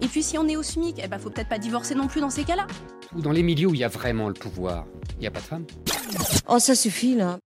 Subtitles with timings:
[0.00, 2.20] Et puis si on est au SMIC, eh ben faut peut-être pas divorcer non plus
[2.20, 2.66] dans ces cas-là.
[3.14, 5.40] Ou dans les milieux où il y a vraiment le pouvoir, il n'y a pas
[5.40, 5.66] de femmes.
[6.48, 7.38] Oh ça suffit là.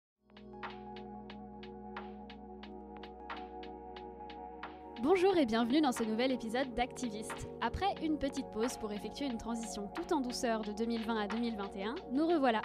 [5.00, 7.48] Bonjour et bienvenue dans ce nouvel épisode d'Activiste.
[7.60, 11.94] Après une petite pause pour effectuer une transition tout en douceur de 2020 à 2021,
[12.12, 12.62] nous revoilà.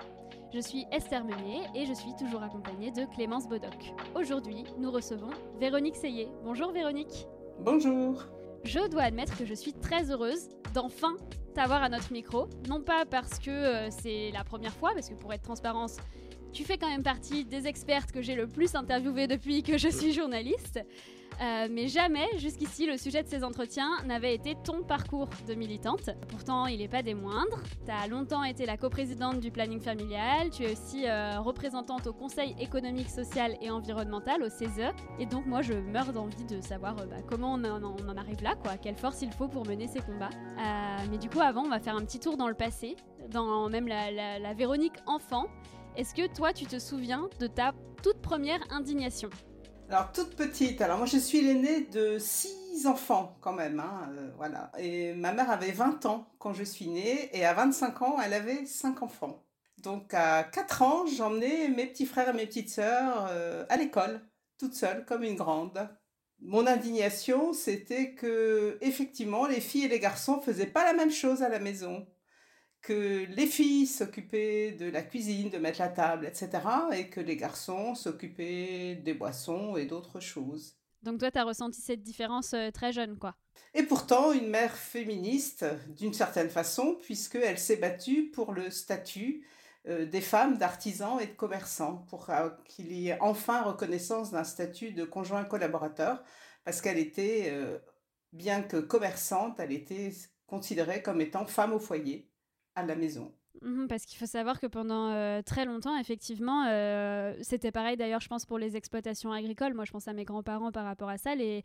[0.52, 3.94] Je suis Esther Meunier et je suis toujours accompagnée de Clémence Bodoc.
[4.16, 6.28] Aujourd'hui, nous recevons Véronique Seyé.
[6.44, 7.28] Bonjour Véronique.
[7.60, 8.24] Bonjour.
[8.64, 11.16] Je dois admettre que je suis très heureuse d'enfin
[11.54, 12.48] t'avoir à notre micro.
[12.68, 15.98] Non pas parce que euh, c'est la première fois, parce que pour être transparence,
[16.52, 19.90] tu fais quand même partie des expertes que j'ai le plus interviewées depuis que je
[19.90, 20.80] suis journaliste.
[21.42, 26.10] Euh, mais jamais, jusqu'ici, le sujet de ces entretiens n'avait été ton parcours de militante.
[26.30, 27.62] Pourtant, il n'est pas des moindres.
[27.86, 30.50] Tu as longtemps été la coprésidente du planning familial.
[30.52, 34.92] Tu es aussi euh, représentante au Conseil économique, social et environnemental, au CESE.
[35.20, 38.56] Et donc, moi, je meurs d'envie de savoir euh, bah, comment on en, arrive là,
[38.56, 38.78] quoi.
[38.78, 40.30] Quelle force il faut pour mener ces combats.
[41.10, 42.96] mais du coup, avant, on va faire un petit tour dans le passé,
[43.30, 45.46] dans même la Véronique enfant.
[45.96, 49.30] Est-ce que toi, tu te souviens de ta toute première indignation?
[49.90, 54.32] Alors toute petite, alors moi je suis l'aînée de six enfants quand même, hein, euh,
[54.38, 54.72] voilà.
[54.80, 58.34] Et ma mère avait 20 ans quand je suis née et à 25 ans elle
[58.34, 59.44] avait cinq enfants.
[59.84, 64.22] Donc à 4 ans j'emmenais mes petits frères et mes petites sœurs euh, à l'école,
[64.58, 65.88] toute seule comme une grande.
[66.40, 71.44] Mon indignation c'était que effectivement les filles et les garçons faisaient pas la même chose
[71.44, 72.08] à la maison
[72.84, 76.50] que les filles s'occupaient de la cuisine, de mettre la table, etc.,
[76.92, 80.76] et que les garçons s'occupaient des boissons et d'autres choses.
[81.02, 83.36] Donc toi, tu as ressenti cette différence euh, très jeune, quoi.
[83.74, 89.48] Et pourtant, une mère féministe, d'une certaine façon, puisqu'elle s'est battue pour le statut
[89.88, 94.44] euh, des femmes d'artisans et de commerçants, pour euh, qu'il y ait enfin reconnaissance d'un
[94.44, 96.22] statut de conjoint collaborateur,
[96.66, 97.54] parce qu'elle était,
[98.32, 100.14] bien que commerçante, elle était
[100.48, 102.30] considérée comme étant femme au foyer
[102.76, 103.32] à la maison.
[103.62, 108.20] Mmh, parce qu'il faut savoir que pendant euh, très longtemps, effectivement, euh, c'était pareil d'ailleurs,
[108.20, 109.74] je pense, pour les exploitations agricoles.
[109.74, 111.36] Moi, je pense à mes grands-parents par rapport à ça.
[111.36, 111.64] Les,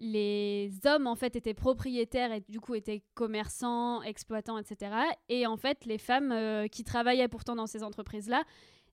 [0.00, 4.92] les hommes, en fait, étaient propriétaires et du coup étaient commerçants, exploitants, etc.
[5.28, 8.42] Et en fait, les femmes euh, qui travaillaient pourtant dans ces entreprises-là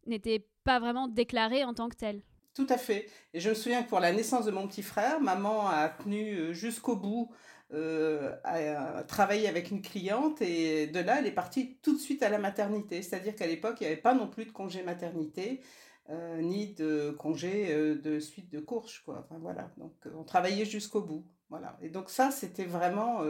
[0.05, 2.21] n'étaient pas vraiment déclarées en tant que telles.
[2.53, 3.09] Tout à fait.
[3.33, 6.53] Et je me souviens que pour la naissance de mon petit frère, maman a tenu
[6.53, 7.31] jusqu'au bout
[7.73, 12.21] euh, à, travailler avec une cliente et de là, elle est partie tout de suite
[12.23, 13.01] à la maternité.
[13.01, 15.61] C'est-à-dire qu'à l'époque, il n'y avait pas non plus de congé maternité.
[16.11, 20.63] Euh, ni de congé euh, de suite de course quoi enfin voilà donc on travaillait
[20.63, 23.23] jusqu'au bout voilà et donc ça c'était vraiment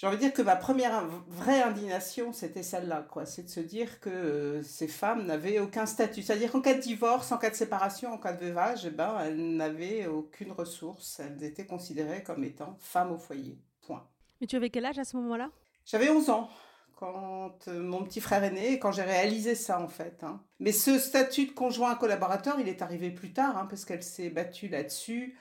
[0.00, 3.26] j'ai envie de dire que ma première vraie indignation, c'était celle-là, quoi.
[3.26, 6.22] C'est de se dire que euh, ces femmes n'avaient aucun statut.
[6.22, 9.18] C'est-à-dire qu'en cas de divorce, en cas de séparation, en cas de veuvage, eh ben,
[9.22, 11.20] elles n'avaient aucune ressource.
[11.20, 13.58] Elles étaient considérées comme étant femmes au foyer.
[13.82, 14.08] Point.
[14.40, 15.50] Mais tu avais quel âge à ce moment-là?
[15.84, 16.48] J'avais 11 ans
[16.96, 20.24] quand euh, mon petit frère est né et quand j'ai réalisé ça en fait.
[20.24, 20.42] Hein.
[20.60, 24.30] Mais ce statut de conjoint collaborateur, il est arrivé plus tard hein, parce qu'elle s'est
[24.30, 25.36] battue là-dessus.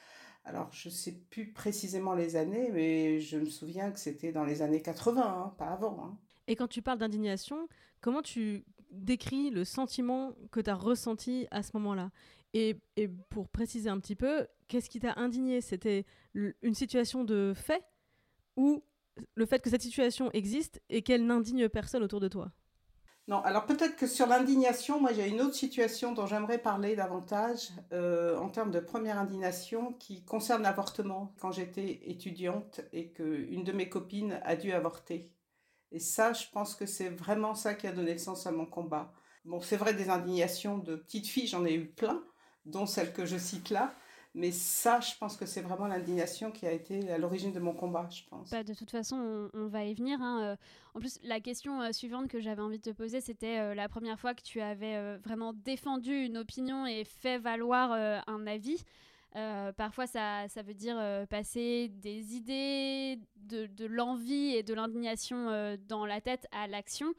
[0.50, 4.46] Alors, je ne sais plus précisément les années, mais je me souviens que c'était dans
[4.46, 6.04] les années 80, hein, pas avant.
[6.04, 6.18] Hein.
[6.48, 7.70] Et quand tu parles d'indignation,
[8.02, 12.10] comment tu décris le sentiment que tu as ressenti à ce moment-là?
[12.56, 15.62] Et, et, pour préciser un petit peu, qu'est-ce qui t'a indigné?
[15.62, 17.84] C'était une situation de fait
[18.58, 18.84] ou
[19.36, 22.52] le fait que cette situation existe et qu'elle n'indigne personne autour de toi?
[23.30, 27.70] Non, alors peut-être que sur l'indignation, moi j'ai une autre situation dont j'aimerais parler davantage
[27.94, 31.32] euh, en termes de première indignation qui concerne l'avortement.
[31.40, 35.32] Quand j'étais étudiante et qu'une de mes copines a dû avorter.
[35.92, 39.14] Et ça, je pense que c'est vraiment ça qui a donné sens à mon combat.
[39.46, 42.24] Bon, c'est vrai, des indignations de petites filles, j'en ai eu plein,
[42.66, 43.94] dont celle que je cite là.
[44.36, 47.74] Mais ça, je pense que c'est vraiment l'indignation qui a été à l'origine de mon
[47.74, 48.52] combat, je pense.
[48.52, 50.22] Bah, de toute façon, on, va y venir.
[50.22, 50.42] Hein.
[50.44, 50.56] Euh.
[50.94, 53.90] En plus, la question euh, suivante que j'avais envie de te poser, c'était euh, la
[53.90, 58.84] première fois que tu avais vraiment défendu une opinion et fait valoir un avis.
[59.78, 60.98] parfois, ça, ça, veut dire
[61.30, 67.14] passer des idées, de, de l'envie et de l'indignation dans la tête à l'action.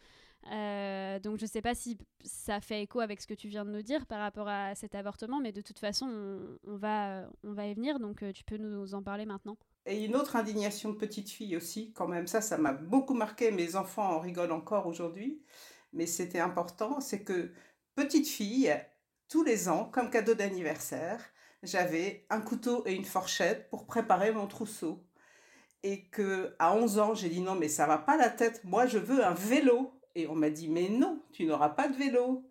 [0.50, 3.64] Euh, donc je ne sais pas si ça fait écho avec ce que tu viens
[3.64, 7.52] de nous dire par rapport à cet avortement, mais de toute façon, on, va, on
[7.52, 9.56] va y venir, donc euh, tu peux nous en parler maintenant.
[9.86, 13.50] Et une autre indignation de petite fille aussi, quand même, ça, ça m'a beaucoup marqué,
[13.50, 15.42] mes enfants en rigolent encore aujourd'hui,
[15.92, 17.52] mais c'était important, c'est que
[17.94, 18.74] petite fille,
[19.28, 21.22] tous les ans, comme cadeau d'anniversaire,
[21.62, 25.04] j'avais un couteau et une fourchette pour préparer mon trousseau.
[25.82, 28.62] Et que à 11 ans, j'ai dit non, mais ça va pas la tête.
[28.64, 31.96] Moi, je veux un vélo et on m'a dit, mais non, tu n'auras pas de
[31.96, 32.44] vélo.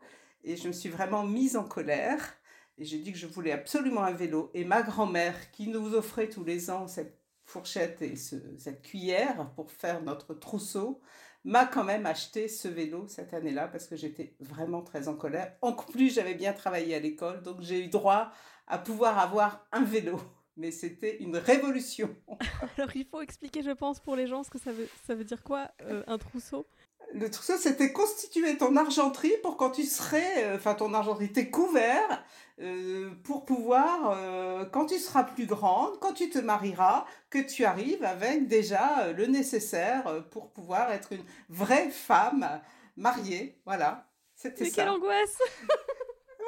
[0.43, 2.35] Et je me suis vraiment mise en colère.
[2.77, 4.51] Et j'ai dit que je voulais absolument un vélo.
[4.53, 9.71] Et ma grand-mère, qui nous offrait tous les ans cette fourchette et cette cuillère pour
[9.71, 11.01] faire notre trousseau,
[11.43, 15.55] m'a quand même acheté ce vélo cette année-là parce que j'étais vraiment très en colère.
[15.61, 18.31] En plus, j'avais bien travaillé à l'école, donc j'ai eu droit
[18.67, 20.19] à pouvoir avoir un vélo.
[20.57, 22.13] Mais c'était une révolution.
[22.77, 25.23] Alors il faut expliquer, je pense, pour les gens ce que ça veut, ça veut
[25.23, 26.67] dire quoi, euh, un trousseau?
[27.13, 31.49] Le trousseau, c'était constituer ton argenterie pour quand tu serais, euh, enfin ton argenterie, tes
[31.49, 32.23] couverts,
[32.59, 37.65] euh, pour pouvoir, euh, quand tu seras plus grande, quand tu te marieras, que tu
[37.65, 42.61] arrives avec déjà le nécessaire pour pouvoir être une vraie femme
[42.97, 43.59] mariée.
[43.65, 44.07] Voilà.
[44.35, 44.63] C'était ça.
[44.65, 45.37] Mais quelle angoisse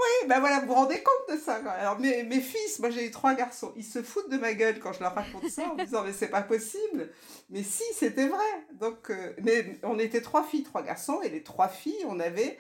[0.02, 1.56] Oui, ben voilà, vous vous rendez compte de ça.
[1.56, 4.80] Alors mes, mes fils, moi j'ai eu trois garçons, ils se foutent de ma gueule
[4.80, 7.12] quand je leur raconte ça en disant mais c'est pas possible.
[7.50, 8.68] Mais si, c'était vrai.
[8.74, 12.58] Donc, euh, mais on était trois filles, trois garçons, et les trois filles, on avait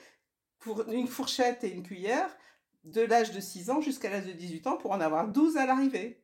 [0.59, 2.29] pour une fourchette et une cuillère
[2.83, 5.65] de l'âge de 6 ans jusqu'à l'âge de 18 ans pour en avoir 12 à
[5.65, 6.20] l'arrivée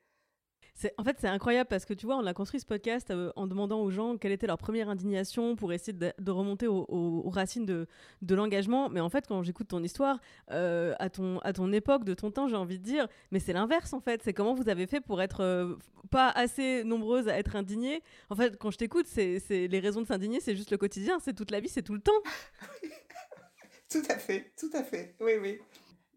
[0.97, 3.47] en fait, c'est incroyable parce que tu vois, on a construit ce podcast euh, en
[3.47, 7.87] demandant aux gens quelle était leur première indignation pour essayer de, remonter aux, racines de,
[8.29, 8.89] l'engagement.
[8.89, 10.19] Mais en fait, quand j'écoute ton histoire,
[10.51, 13.99] euh, à, ton, époque, de ton temps, j'ai envie de dire, mais c'est l'inverse en
[13.99, 14.21] fait.
[14.23, 15.75] C'est comment vous avez fait pour être euh,
[16.11, 18.03] pas assez nombreuses à être indignées.
[18.29, 21.33] En fait, quand je t'écoute, c'est les raisons de s'indigner, c'est juste le quotidien, c'est
[21.33, 22.11] toute la vie, c'est tout le temps.
[23.89, 25.15] tout à fait, tout à fait.
[25.21, 25.59] Oui, oui.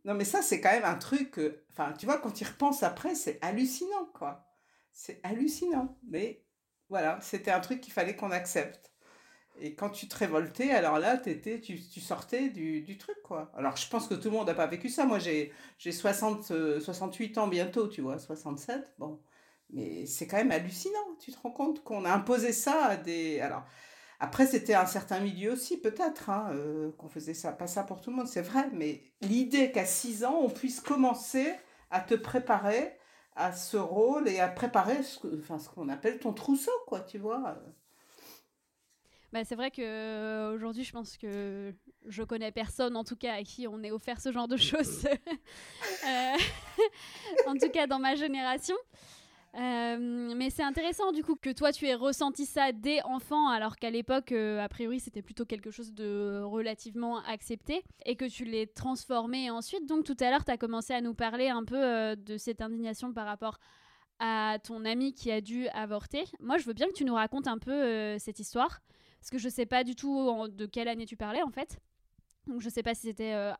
[0.05, 1.41] Non, mais ça, c'est quand même un truc.
[1.71, 4.50] Enfin, tu vois, quand tu repenses après, c'est hallucinant, quoi.
[4.93, 5.99] C'est hallucinant.
[6.09, 6.45] Mais
[6.89, 8.91] voilà, c'était un truc qu'il fallait qu'on accepte.
[9.59, 13.53] Et quand tu te révoltais, alors là, étais, tu, tu sortais du, du, truc, quoi.
[13.55, 15.05] Alors, je pense que tout le monde n'a pas vécu ça.
[15.05, 18.95] Moi, j'ai 60, 68 euh, ans bientôt, tu vois, 67.
[18.99, 19.21] Bon.
[19.73, 21.17] Mais c'est quand même hallucinant.
[21.21, 23.41] Tu te rends compte qu'on a imposé ça à des...
[23.41, 23.65] Alors,
[24.19, 27.53] après, c'était un certain milieu aussi, peut-être, hein, euh, qu'on faisait ça.
[27.53, 28.69] Pas ça pour tout le monde, c'est vrai.
[28.73, 31.53] Mais l'idée qu'à 6 ans, on puisse commencer
[31.91, 32.97] à te préparer
[33.41, 37.19] à ce rôle et à préparer ce, enfin, ce qu'on appelle ton trousseau, quoi, tu
[37.19, 37.57] vois.
[39.33, 41.73] Bah, c'est vrai que euh, aujourd'hui, je pense que
[42.07, 45.07] je connais personne, en tout cas, à qui on est offert ce genre de choses.
[46.07, 46.37] Euh,
[47.47, 48.77] en tout cas, dans ma génération.
[49.56, 53.75] Euh, mais c'est intéressant du coup que toi tu aies ressenti ça dès enfant alors
[53.75, 58.44] qu'à l'époque euh, a priori c'était plutôt quelque chose de relativement accepté et que tu
[58.44, 59.87] l'aies transformé ensuite.
[59.87, 62.61] Donc tout à l'heure tu as commencé à nous parler un peu euh, de cette
[62.61, 63.58] indignation par rapport
[64.20, 66.25] à ton ami qui a dû avorter.
[66.38, 68.81] Moi je veux bien que tu nous racontes un peu cette histoire
[69.19, 71.81] parce que je sais pas du tout de quelle année tu parlais en fait.
[72.46, 73.53] Donc je sais pas si c'était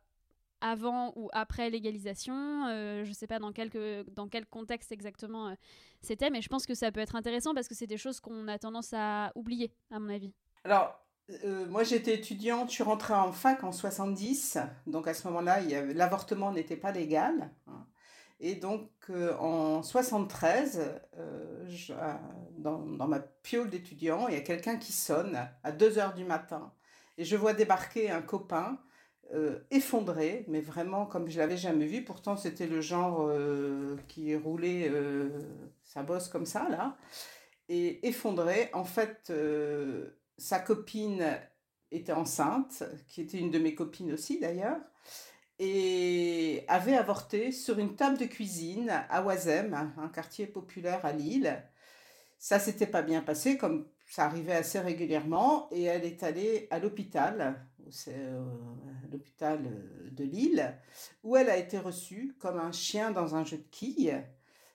[0.61, 2.67] avant ou après légalisation.
[2.67, 5.55] Euh, je ne sais pas dans quel, contexte exactement euh,
[6.01, 8.49] c'était, mais je pense que ça peut être intéressant parce que c'est des choses qu'on
[8.49, 10.33] a tendance à oublier, à mon avis.
[10.65, 10.99] Alors,
[11.45, 15.61] euh, moi j'étais étudiante, je suis rentrée en fac en 70, donc à ce moment-là,
[15.95, 17.51] l'avortement n'était pas légal.
[17.67, 17.87] Hein.
[18.43, 18.89] Et donc
[19.39, 21.03] en 73,
[22.57, 26.25] dans, dans, ma piole d'étudiant, il y a quelqu'un qui sonne à 2 heures du
[26.25, 26.73] matin.
[27.19, 28.79] Et je vois débarquer un copain
[29.33, 32.03] euh, effondré, mais vraiment comme je l'avais jamais vu.
[32.03, 35.29] Pourtant, c'était le genre euh, qui roulait euh,
[35.85, 36.97] sa bosse comme ça, là.
[37.69, 39.33] Et effondré, en fait,
[40.37, 41.39] sa copine
[41.93, 44.81] était enceinte, qui était une de mes copines aussi d'ailleurs,
[45.61, 51.63] et avait avorté sur une table de cuisine à Oisem, un quartier populaire à Lille.
[52.41, 56.81] Ça s'était pas bien passé, comme ça arrivait assez régulièrement, et elle est allée à
[56.81, 57.70] l'hôpital
[59.11, 60.75] l'hôpital euh, de Lille,
[61.23, 64.25] où elle a été reçue comme un chien dans un jeu de quilles,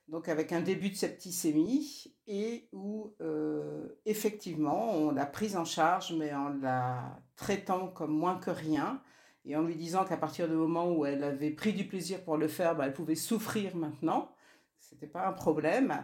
[0.07, 6.13] donc avec un début de septicémie, et où euh, effectivement on l'a prise en charge,
[6.13, 9.01] mais en la traitant comme moins que rien,
[9.45, 12.37] et en lui disant qu'à partir du moment où elle avait pris du plaisir pour
[12.37, 14.31] le faire, bah, elle pouvait souffrir maintenant.
[14.79, 16.03] c'était pas un problème.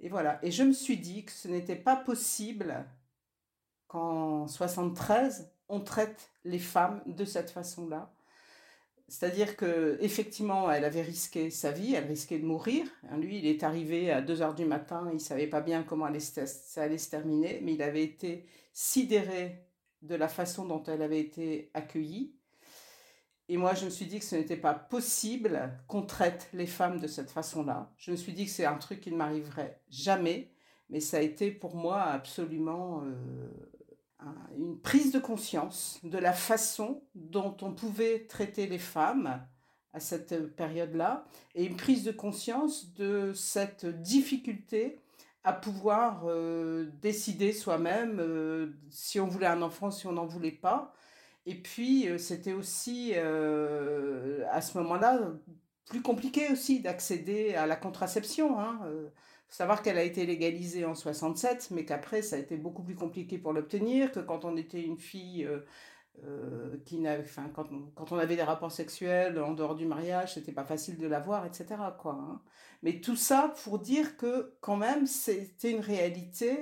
[0.00, 0.38] Et voilà.
[0.42, 2.86] Et je me suis dit que ce n'était pas possible
[3.86, 8.12] qu'en 73, on traite les femmes de cette façon-là.
[9.08, 12.86] C'est-à-dire que effectivement, elle avait risqué sa vie, elle risquait de mourir.
[13.16, 16.82] Lui, il est arrivé à 2 heures du matin, il savait pas bien comment ça
[16.82, 19.66] allait se terminer, mais il avait été sidéré
[20.02, 22.34] de la façon dont elle avait été accueillie.
[23.48, 27.00] Et moi, je me suis dit que ce n'était pas possible qu'on traite les femmes
[27.00, 27.92] de cette façon-là.
[27.96, 30.52] Je me suis dit que c'est un truc qui ne m'arriverait jamais,
[30.88, 33.50] mais ça a été pour moi absolument euh,
[34.56, 39.46] une prise de conscience de la façon dont on pouvait traiter les femmes
[39.92, 41.24] à cette période-là,
[41.54, 45.00] et une prise de conscience de cette difficulté
[45.42, 50.50] à pouvoir euh, décider soi-même euh, si on voulait un enfant, si on n'en voulait
[50.52, 50.92] pas,
[51.46, 55.32] et puis, euh, c'était aussi, à ce moment-là,
[55.86, 58.60] plus compliqué aussi d'accéder à la contraception.
[58.60, 58.80] Hein.
[59.50, 62.94] Euh, savoir qu'elle a été légalisée en 67, mais qu'après, ça a été beaucoup plus
[62.94, 65.48] compliqué pour l'obtenir, que quand on était une fille
[66.84, 70.64] qui n'avait, quand, quand, on avait des rapports sexuels en dehors du mariage, c'était pas
[70.64, 71.66] facile de l'avoir, etc.
[71.98, 72.40] Quoi, hein.
[72.82, 76.58] Mais tout ça pour dire que, quand même, c'était une réalité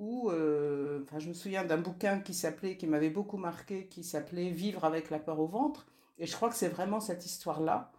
[0.00, 4.02] où, euh, enfin, je me souviens d'un bouquin qui s'appelait, qui m'avait beaucoup marqué, qui
[4.02, 5.86] s'appelait Vivre avec la peur au ventre.
[6.18, 7.92] Et je crois que c'est vraiment cette histoire-là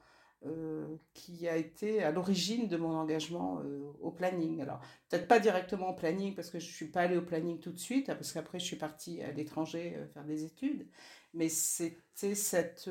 [0.46, 4.62] euh, qui a été à l'origine de mon engagement euh, au planning.
[4.62, 4.80] Alors,
[5.10, 7.72] peut-être pas directement au planning, parce que je ne suis pas allée au planning tout
[7.72, 10.88] de suite, parce qu'après, je suis partie à l'étranger faire des études.
[11.34, 12.90] Mais c'était cette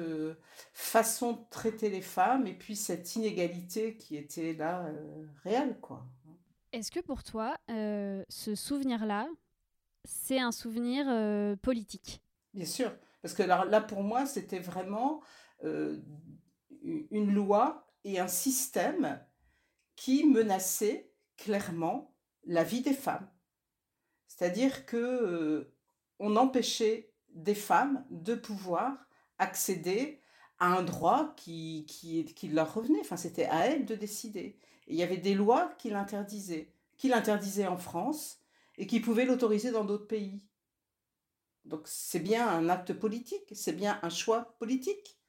[0.73, 4.91] façon de traiter les femmes et puis cette inégalité qui était là
[5.45, 6.07] réelle, quoi.
[6.73, 9.29] Est-ce que pour toi, euh, ce souvenir-là,
[10.05, 12.23] c'est un souvenir euh, politique?
[12.55, 12.93] Bien sûr,
[13.23, 15.21] parce que là, là pour moi, c'était vraiment
[15.65, 15.99] euh,
[17.11, 19.21] une loi et un système
[19.97, 23.29] qui menaçait clairement la vie des femmes.
[24.27, 25.71] C'est-à-dire que
[26.19, 28.97] on empêchait des femmes de pouvoir
[29.39, 30.21] accéder
[30.59, 31.87] à un droit qui
[32.53, 33.01] leur revenait.
[33.01, 34.59] Enfin, c'était à elles de décider
[34.91, 38.41] il y avait des lois qui l'interdisaient, qui l'interdisaient en France
[38.77, 40.43] et qui pouvaient l'autoriser dans d'autres pays.
[41.65, 45.20] Donc c'est bien un acte politique, c'est bien un choix politique.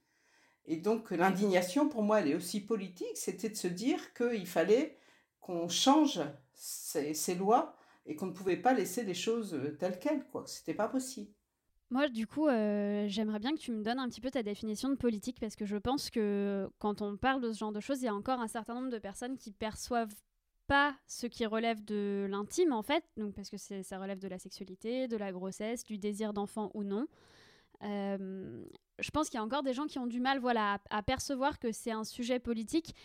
[0.65, 4.97] Et donc l'indignation, pour moi, elle est aussi politique, c'était de se dire qu'il fallait
[5.39, 6.21] qu'on change
[6.53, 7.75] ces, lois
[8.05, 10.43] et qu'on ne pouvait pas laisser les choses telles quelles, quoi.
[10.45, 11.31] C'était pas possible.
[11.89, 14.87] Moi, du coup, euh, j'aimerais bien que tu me donnes un petit peu ta définition
[14.87, 18.01] de politique, parce que je pense que quand on parle de ce genre de choses,
[18.01, 20.15] il y a encore un certain nombre de personnes qui perçoivent
[20.67, 24.39] pas ce qui relève de l'intime, en fait, donc parce que ça relève de la
[24.39, 27.07] sexualité, de la grossesse, du désir d'enfant ou non.
[27.83, 28.63] Euh,
[29.01, 31.59] je pense qu'il y a encore des gens qui ont du mal voilà, à, percevoir
[31.59, 32.95] que c'est un sujet politique.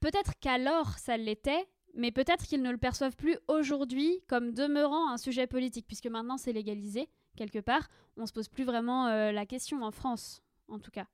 [0.00, 5.16] Peut-être qu'alors ça l'était, mais peut-être qu'ils ne le perçoivent plus aujourd'hui comme demeurant un
[5.16, 9.46] sujet politique, puisque maintenant c'est légalisé quelque part, on se pose plus vraiment euh, la
[9.46, 11.06] question en France, en tout cas.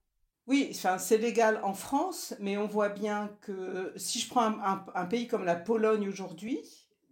[0.46, 4.58] Oui, c'est légal en France, mais on voit bien que si je prends
[4.94, 6.58] un, pays comme la Pologne aujourd'hui,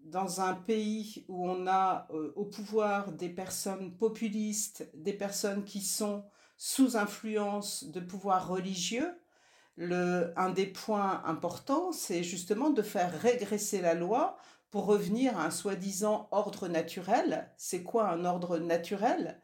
[0.04, 5.82] dans un pays où on a euh, au pouvoir des personnes populistes, des personnes qui
[5.82, 6.24] sont
[6.56, 9.18] sous influence de pouvoirs religieux,
[9.76, 14.38] le, un des points importants, c'est justement de faire régresser la loi
[14.70, 17.50] pour revenir à un soi-disant ordre naturel.
[17.56, 19.40] C'est quoi un ordre naturel?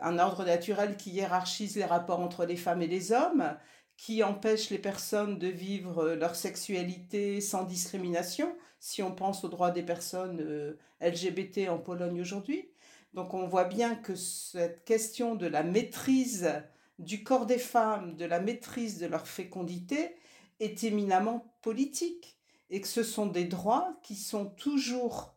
[0.00, 3.56] Un ordre naturel qui hiérarchise les rapports entre les femmes et les hommes,
[3.96, 9.72] qui empêche les personnes de vivre leur sexualité sans discrimination, si on pense aux droits
[9.72, 12.70] des personnes euh, LGBT en Pologne aujourd'hui.
[13.12, 16.62] Donc on voit bien que cette question de la maîtrise
[16.98, 20.14] du corps des femmes, de la maîtrise de leur fécondité,
[20.60, 22.38] est éminemment politique
[22.68, 25.36] et que ce sont des droits qui sont toujours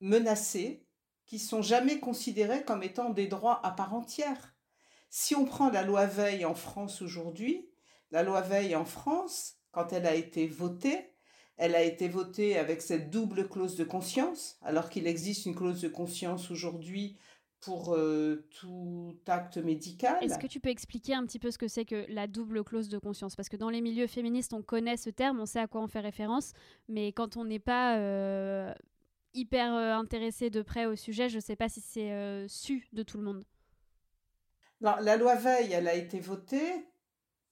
[0.00, 0.86] menacés,
[1.26, 4.54] qui sont jamais considérés comme étant des droits à part entière.
[5.10, 7.70] Si on prend la loi Veil en France aujourd'hui,
[8.10, 11.13] la loi Veil en France, quand elle a été votée,
[11.56, 15.80] elle a été votée avec cette double clause de conscience, alors qu'il existe une clause
[15.80, 17.16] de conscience aujourd'hui
[17.60, 20.22] pour euh, tout acte médical.
[20.22, 22.88] Est-ce que tu peux expliquer un petit peu ce que c'est que la double clause
[22.88, 23.36] de conscience?
[23.36, 25.86] Parce que dans les milieux féministes, on connaît ce terme, on sait à quoi on
[25.86, 26.52] fait référence,
[26.88, 28.74] mais quand on n'est pas euh,
[29.32, 33.02] hyper euh, intéressé de près au sujet, je ne sais pas si c'est su de
[33.02, 33.44] tout le monde.
[34.82, 36.84] Non, la loi Veil, elle a été votée,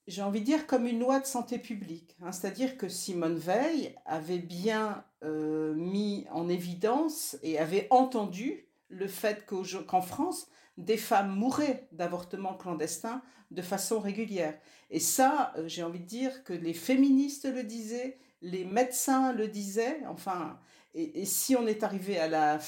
[0.06, 2.16] j'ai envie de dire, comme une loi de santé publique.
[2.22, 2.32] Hein.
[2.32, 10.02] C'est-à-dire que Simone Veil avait bien mis en évidence et avait entendu le fait qu'en
[10.02, 14.58] France, des femmes mouraient d'avortements clandestins de façon régulière.
[14.90, 19.48] Et ça, euh, j'ai envie de dire que les féministes le disaient, les médecins le
[19.48, 20.58] disaient, enfin,
[20.94, 22.58] et, si on est arrivé à la,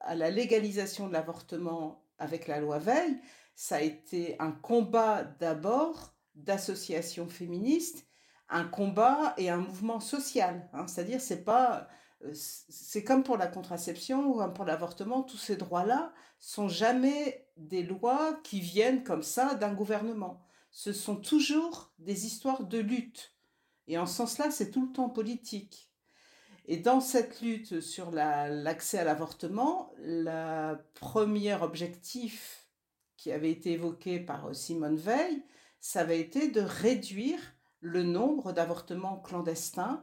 [0.00, 3.18] à la légalisation de l'avortement avec la loi Veil,
[3.54, 8.06] ça a été un combat d'abord d'associations féministes,
[8.48, 10.68] un combat et un mouvement social.
[10.72, 10.86] Hein.
[10.86, 11.88] C'est-à-dire, c'est pas,
[12.24, 17.82] euh, c'est comme pour la contraception ou pour l'avortement, tous ces droits-là sont jamais des
[17.82, 20.44] lois qui viennent comme ça d'un gouvernement.
[20.70, 23.34] Ce sont toujours des histoires de lutte.
[23.86, 25.90] Et en ce sens-là, c'est tout le temps politique.
[26.66, 32.66] Et dans cette lutte sur l'accès à l'avortement, le premier objectif
[33.16, 35.42] qui avait été évoqué par euh, Simone Veil,
[35.84, 37.38] ça avait été de réduire
[37.80, 40.02] le nombre d'avortements clandestins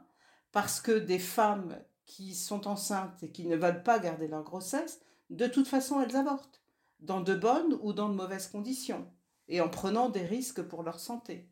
[0.52, 5.02] parce que des femmes qui sont enceintes et qui ne veulent pas garder leur grossesse,
[5.32, 6.62] de toute façon, elles avortent,
[7.00, 9.12] dans de bonnes ou dans de mauvaises conditions,
[9.48, 11.50] et en prenant des risques pour leur santé.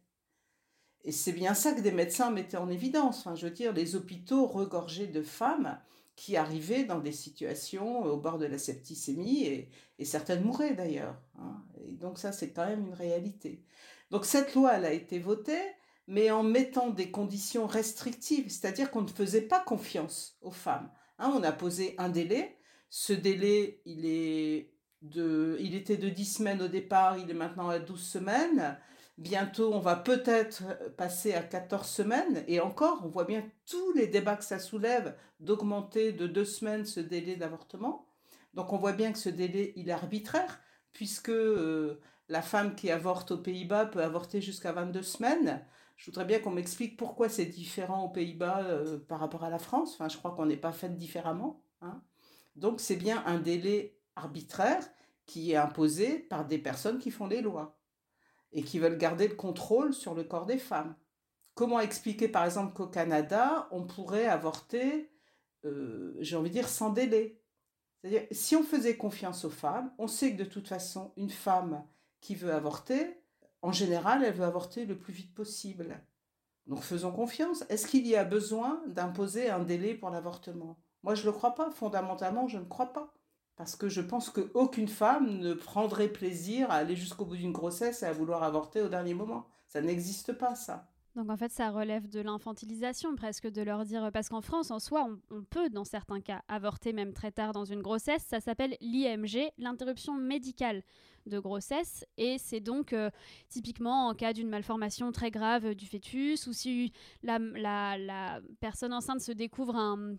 [1.03, 3.21] Et c'est bien ça que des médecins mettaient en évidence.
[3.21, 5.79] Enfin, je veux dire, les hôpitaux regorgés de femmes
[6.15, 9.48] qui arrivaient dans des situations au bord de la septicémie,
[9.98, 11.19] et, certaines mouraient d'ailleurs.
[11.39, 11.63] Hein.
[11.83, 13.63] Et donc ça, c'est quand même une réalité.
[14.11, 15.61] Donc cette loi, elle a été votée,
[16.07, 20.91] mais en mettant des conditions restrictives, c'est-à-dire qu'on ne faisait pas confiance aux femmes.
[21.19, 21.33] Hein.
[21.35, 22.57] on a posé un délai.
[22.89, 24.73] Ce délai, il, est
[25.03, 28.79] de, il était de 10 semaines au départ, il est maintenant à 12 semaines.
[29.19, 30.63] Bientôt, on va peut-être
[30.95, 32.43] passer à 14 semaines.
[32.47, 36.85] Et encore, on voit bien tous les débats que ça soulève d'augmenter de deux semaines
[36.85, 38.07] ce délai d'avortement.
[38.53, 40.59] Donc on voit bien que ce délai, il est arbitraire,
[40.93, 41.99] puisque euh,
[42.29, 45.65] la femme qui avorte aux Pays-Bas peut avorter jusqu'à 22 semaines.
[45.98, 49.59] Je voudrais bien qu'on m'explique pourquoi c'est différent aux Pays-Bas euh, par rapport à la
[49.59, 49.95] France.
[49.95, 51.62] Enfin, je crois qu'on n'est pas fait différemment.
[51.81, 52.01] Hein.
[52.55, 54.88] Donc c'est bien un délai arbitraire
[55.25, 57.79] qui est imposé par des personnes qui font les lois
[58.51, 60.95] et qui veulent garder le contrôle sur le corps des femmes.
[61.55, 65.12] Comment expliquer par exemple qu'au Canada, on pourrait avorter,
[65.65, 67.41] euh, j'ai envie de dire, sans délai?
[68.01, 71.84] C'est-à-dire, si on faisait confiance aux femmes, on sait que de toute façon, une femme
[72.21, 73.19] qui veut avorter,
[73.62, 76.01] en général, elle veut avorter le plus vite possible.
[76.67, 77.63] Donc faisons confiance.
[77.69, 80.79] Est-ce qu'il y a besoin d'imposer un délai pour l'avortement?
[81.03, 81.71] Moi, je ne le crois pas.
[81.71, 83.13] Fondamentalement, je ne crois pas.
[83.55, 88.03] Parce que je pense qu'aucune femme ne prendrait plaisir à aller jusqu'au bout d'une grossesse
[88.03, 89.47] et à vouloir avorter au dernier moment.
[89.67, 90.88] Ça n'existe pas, ça.
[91.15, 94.80] Donc en fait, ça relève de l'infantilisation presque de leur dire, parce qu'en France, en
[94.80, 98.24] soi, on, peut, dans certains cas, avorter même très tard dans une grossesse.
[98.28, 100.84] Ça s'appelle l'IMG, l'interruption médicale
[101.26, 102.06] de grossesse.
[102.17, 103.10] Et c'est donc euh,
[103.50, 106.93] typiquement en cas d'une malformation très grave du fœtus ou si
[107.24, 110.15] la, personne enceinte se découvre un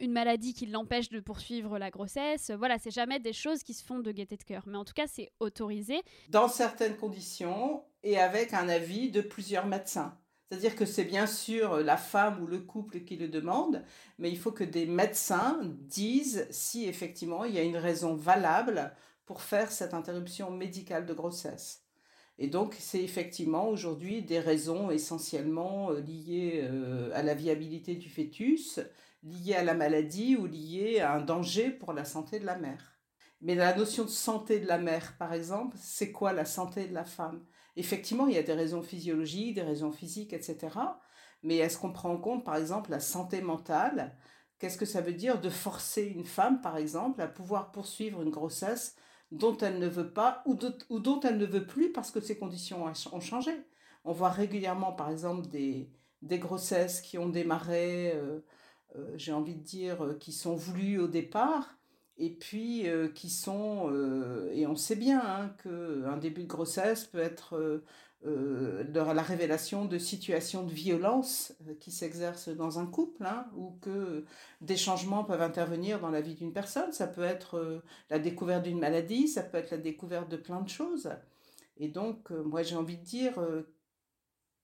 [0.00, 2.50] une maladie qui l'empêche de poursuivre la grossesse.
[2.50, 4.64] Voilà, c'est jamais des choses qui se font de gaieté de cœur.
[4.66, 6.02] Mais en tout cas, c'est autorisé.
[6.28, 10.18] Dans certaines conditions et avec un avis de plusieurs médecins.
[10.48, 13.84] C'est-à-dire que c'est bien sûr la femme ou le couple qui le demande,
[14.18, 18.94] mais il faut que des médecins disent si effectivement il y a une raison valable
[19.26, 21.82] pour faire cette interruption médicale de grossesse.
[22.38, 28.10] Et donc, c'est effectivement aujourd'hui des raisons essentiellement euh, liées euh, à la viabilité du
[28.10, 28.80] fœtus,
[29.22, 32.98] liées à la maladie ou liées à un danger pour la santé de la mère.
[33.40, 36.94] Mais la notion de santé de la mère, par exemple, c'est quoi la santé de
[36.94, 37.44] la femme?
[37.76, 40.58] Effectivement, il y a des raisons physiologiques, des raisons physiques, etc.
[41.42, 44.16] Mais est-ce qu'on prend en compte, par exemple, la santé mentale?
[44.58, 48.30] Qu'est-ce que ça veut dire de forcer une femme, par exemple, à pouvoir poursuivre une
[48.30, 48.96] grossesse
[49.30, 52.84] dont elle ne veut pas ou, dont elle ne veut plus parce que ses conditions
[53.12, 53.52] ont changé?
[54.04, 55.90] On voit régulièrement, par exemple, des,
[56.22, 58.40] grossesses qui ont démarré euh,
[58.96, 61.75] euh, j'ai envie de dire, euh, qui sont voulus au départ,
[62.18, 63.92] et puis euh, qui sont,
[64.52, 67.82] et on sait bien hein, qu'un début de grossesse peut être
[68.24, 74.24] la révélation de situations de violence qui s'exercent dans un couple, hein, ou que
[74.60, 76.92] des changements peuvent intervenir dans la vie d'une personne.
[76.92, 80.68] Ça peut être la découverte d'une maladie, ça peut être la découverte de plein de
[80.68, 81.10] choses.
[81.76, 83.38] Et donc, moi, j'ai envie de dire,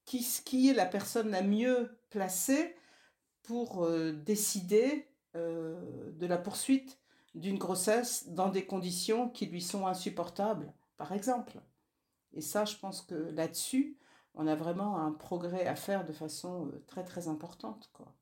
[0.05, 2.75] qui, est la personne la mieux placée
[3.43, 6.99] pour euh, décider euh, de la poursuite
[7.35, 11.61] d'une grossesse dans des conditions qui lui sont insupportables, par exemple.
[12.35, 13.99] Et ça, je pense que là-dessus,
[14.35, 17.91] on a vraiment un progrès à faire de façon euh, très très importante.
[17.93, 18.15] Quoi.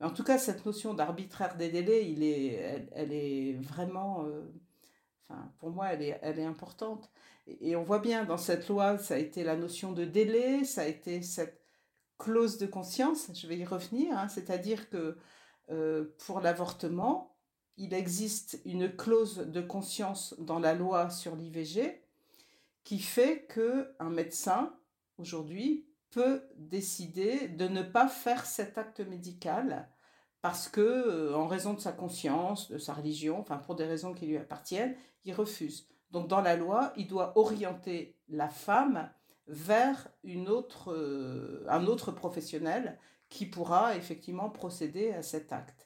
[0.00, 4.26] en tout cas, cette notion d'arbitraire des délais, il est, elle, est vraiment,
[5.22, 7.10] enfin, pour moi, elle est, elle est importante.
[7.46, 10.64] Et, et, on voit bien dans cette loi, ça a été la notion de délai,
[10.64, 11.60] ça a été cette
[12.20, 15.16] clause de conscience, je vais y revenir, hein, c'est-à-dire que
[15.70, 17.29] euh, pour l'avortement,
[17.80, 22.02] il existe une clause de conscience dans la loi sur l'IVG
[22.84, 24.74] qui fait que un médecin
[25.16, 29.88] aujourd'hui peut décider de ne pas faire cet acte médical
[30.42, 34.12] parce que, euh, en raison de sa conscience, de sa religion, enfin pour des raisons
[34.12, 35.88] qui lui appartiennent, il refuse.
[36.10, 39.10] Donc dans la loi, il doit orienter la femme
[39.46, 42.98] vers euh, un autre professionnel
[43.30, 45.79] qui pourra effectivement procéder à cet acte.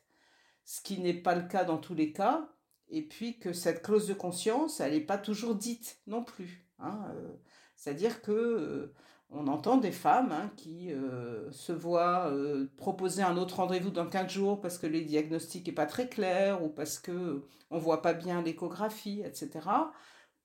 [0.65, 2.49] Ce qui n'est pas le cas dans tous les cas,
[2.89, 6.67] et puis que cette clause de conscience, elle n'est pas toujours dite non plus.
[6.79, 7.37] Hein, euh.
[7.77, 8.93] C'est-à-dire que
[9.31, 14.07] on entend des femmes hein, qui euh, se voient euh, proposer un autre rendez-vous dans
[14.07, 18.03] 15 jours parce que les diagnostics n'est pas très clair ou parce que on voit
[18.03, 19.69] pas bien l'échographie, etc.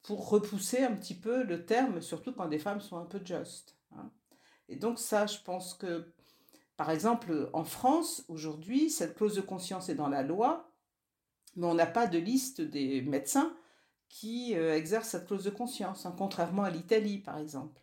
[0.01, 3.77] Pour repousser un petit peu le terme, surtout quand des femmes sont un peu just.
[3.95, 4.09] Hein.
[4.69, 6.13] Et donc ça, je pense que,
[6.79, 10.71] par exemple, en France, aujourd'hui, cette clause de conscience est dans la loi,
[11.57, 13.53] mais on n'a pas de liste des médecins
[14.07, 17.81] qui euh, exercent cette clause de conscience, hein, contrairement à l'Italie, par exemple.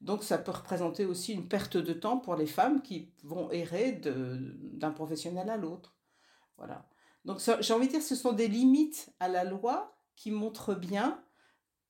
[0.00, 3.92] Donc ça peut représenter aussi une perte de temps pour les femmes qui vont errer
[3.92, 5.96] d'un professionnel à l'autre.
[6.56, 6.88] Voilà.
[7.24, 11.22] Donc j'ai envie de dire, ce sont des limites à la loi qui montrent bien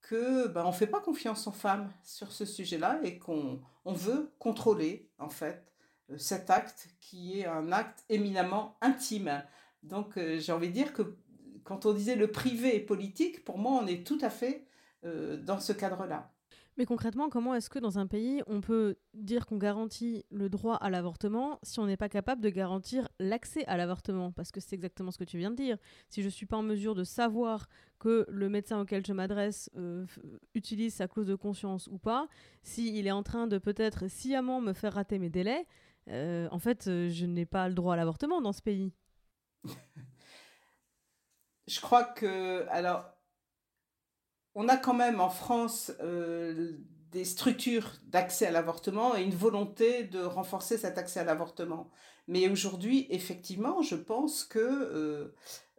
[0.03, 4.35] que ben, on fait pas confiance aux femmes sur ce sujet-là et qu'on on veut
[4.39, 5.70] contrôler en fait
[6.17, 9.43] cet acte qui est un acte éminemment intime.
[9.83, 11.17] Donc euh, j'ai envie de dire que
[11.65, 14.67] quand on disait le privé est politique, pour moi on est tout à fait
[15.05, 16.33] euh, dans ce cadre-là.
[16.77, 20.77] Mais concrètement, comment est-ce que dans un pays, on peut dire qu'on garantit le droit
[20.77, 24.33] à l'avortement si on n'est pas capable de garantir l'accès à l'avortement?
[24.33, 25.77] Parce que c'est exactement ce que tu viens de dire.
[26.09, 27.69] Si je ne suis pas en mesure de savoir
[27.99, 30.07] que le médecin auquel je m'adresse euh,
[30.55, 32.29] utilise sa clause de conscience ou pas,
[32.63, 35.67] s'il est en train de peut-être sciemment me faire rater mes délais,
[36.09, 38.93] euh, en fait, euh, je n'ai pas le droit à l'avortement dans ce pays.
[41.69, 42.67] je crois que...
[42.69, 43.05] Alors
[44.57, 46.73] on a quand même en France euh,
[47.13, 51.89] des structures d'accès à l'avortement et une volonté de renforcer cet accès à l'avortement.
[52.27, 55.33] Mais aujourd'hui, effectivement, je pense que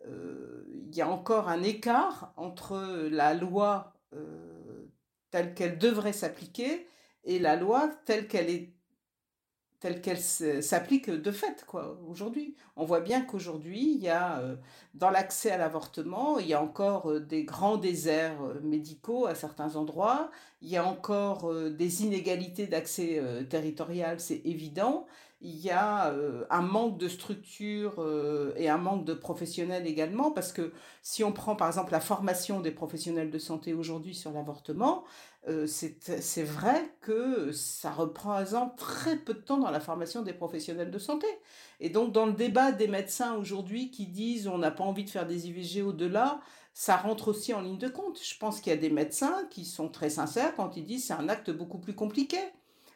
[0.07, 3.93] il y a encore un écart entre la loi
[5.29, 6.87] telle qu'elle devrait s'appliquer
[7.23, 8.73] et la loi telle qu'elle est
[9.81, 12.55] telle qu'elle s'applique de fait quoi aujourd'hui.
[12.77, 14.55] On voit bien qu'aujourd'hui il y a euh,
[14.93, 19.33] dans l'accès à l'avortement il y a encore euh, des grands déserts euh, médicaux à
[19.33, 20.29] certains endroits.
[20.61, 25.07] Il y a encore des inégalités d'accès territorial c'est évident
[25.41, 26.13] il y a
[26.49, 28.03] un manque de structure
[28.55, 32.59] et un manque de professionnels également parce que si on prend par exemple la formation
[32.59, 35.03] des professionnels de santé aujourd'hui sur l'avortement
[35.47, 40.91] euh, c'est vrai que ça représente très peu de temps dans la formation des professionnels
[40.91, 41.25] de santé.
[41.79, 45.09] Et donc, dans le débat des médecins aujourd'hui qui disent on n'a pas envie de
[45.09, 46.41] faire des IVG au-delà,
[46.73, 48.19] ça rentre aussi en ligne de compte.
[48.23, 51.13] Je pense qu'il y a des médecins qui sont très sincères quand ils disent c'est
[51.13, 52.37] un acte beaucoup plus compliqué.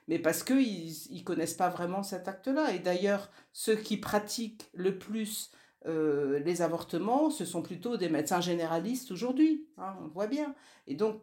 [0.08, 2.74] Mais parce qu'ils ne connaissent pas vraiment cet acte-là.
[2.74, 5.52] Et d'ailleurs, ceux qui pratiquent le plus
[5.88, 9.68] euh, les avortements, ce sont plutôt des médecins généralistes aujourd'hui.
[9.78, 10.56] Hein, on voit bien.
[10.88, 11.22] Et donc,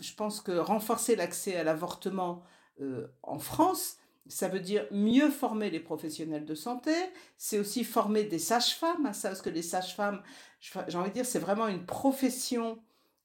[0.00, 2.42] je pense que renforcer l'accès à l'avortement
[2.80, 3.96] euh, en France,
[4.28, 6.92] ça veut dire mieux former les professionnels de santé,
[7.36, 10.22] c'est aussi former des sages-femmes ça, parce que les sages-femmes,
[10.60, 12.78] j'ai envie de dire, c'est vraiment une profession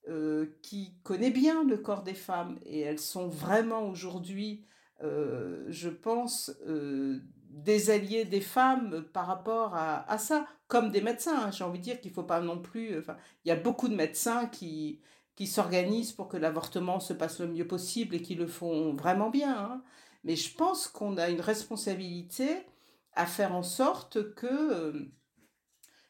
[0.10, 4.65] euh, qui connaît bien le corps des femmes et elles sont vraiment aujourd'hui,
[5.03, 6.51] euh, je pense,
[7.49, 11.45] des alliés des femmes par rapport à, ça, comme des médecins.
[11.45, 11.51] Hein.
[11.51, 12.89] J'ai envie de dire qu'il ne faut pas non plus.
[13.45, 15.01] il y a beaucoup de médecins qui,
[15.38, 19.29] qui s'organisent pour que l'avortement se passe le mieux possible et qui le font vraiment
[19.29, 19.55] bien.
[19.55, 19.83] Hein.
[20.23, 22.65] Mais je pense qu'on a une responsabilité
[23.13, 25.12] à faire en sorte que, euh,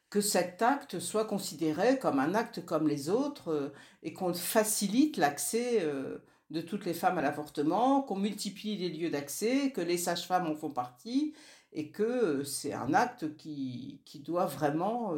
[0.10, 5.18] que cet acte soit considéré comme un acte comme les autres euh, et qu'on facilite
[5.18, 6.20] l'accès euh,
[6.50, 10.56] de toutes les femmes à l'avortement, qu'on multiplie les lieux d'accès, que les sages-femmes en
[10.56, 11.34] font partie
[11.74, 15.14] et que c'est un acte qui, qui doit vraiment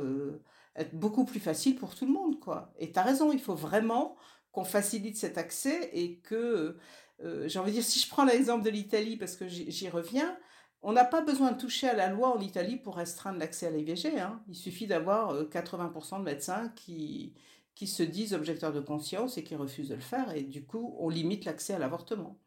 [0.79, 2.73] être beaucoup plus facile pour tout le monde, quoi.
[2.79, 4.15] Et tu as raison, il faut vraiment
[4.51, 6.77] qu'on facilite cet accès et que,
[7.23, 10.35] euh, j'ai envie de dire, si je prends l'exemple de l'Italie, parce que j'y reviens,
[10.81, 13.71] on n'a pas besoin de toucher à la loi en Italie pour restreindre l'accès à
[13.71, 14.19] l'IVG.
[14.19, 14.41] Hein.
[14.47, 17.33] Il suffit d'avoir 80% euh, de médecins qui,
[17.79, 20.35] qui se disent objecteurs de conscience et qui refusent de le faire.
[20.35, 22.37] Et du coup, on limite l'accès à l'avortement.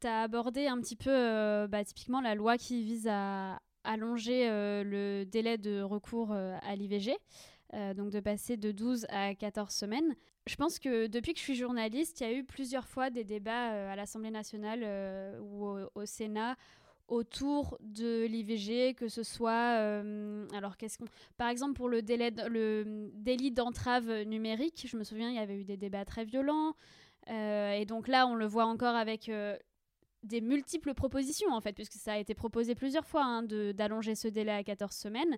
[0.00, 4.48] Tu as abordé un petit peu euh, bah, typiquement la loi qui vise à allonger
[4.48, 7.16] le délai de recours à l'IVG.
[7.74, 10.14] Euh, donc de passer de 12 à 14 semaines.
[10.46, 13.24] Je pense que depuis que je suis journaliste, il y a eu plusieurs fois des
[13.24, 16.56] débats euh, à l'Assemblée nationale euh, ou au, Sénat
[17.08, 19.74] autour de l'IVG, que ce soit,
[20.54, 25.28] alors qu'est-ce qu'on, par exemple pour le, délai, le délit d'entrave numérique, je me souviens,
[25.28, 26.74] il y avait eu des débats très violents,
[27.28, 29.30] et donc là, on le voit encore avec
[30.22, 34.28] des multiples propositions, en fait, puisque ça a été proposé plusieurs fois hein, d'allonger ce
[34.28, 35.36] délai à 14 semaines.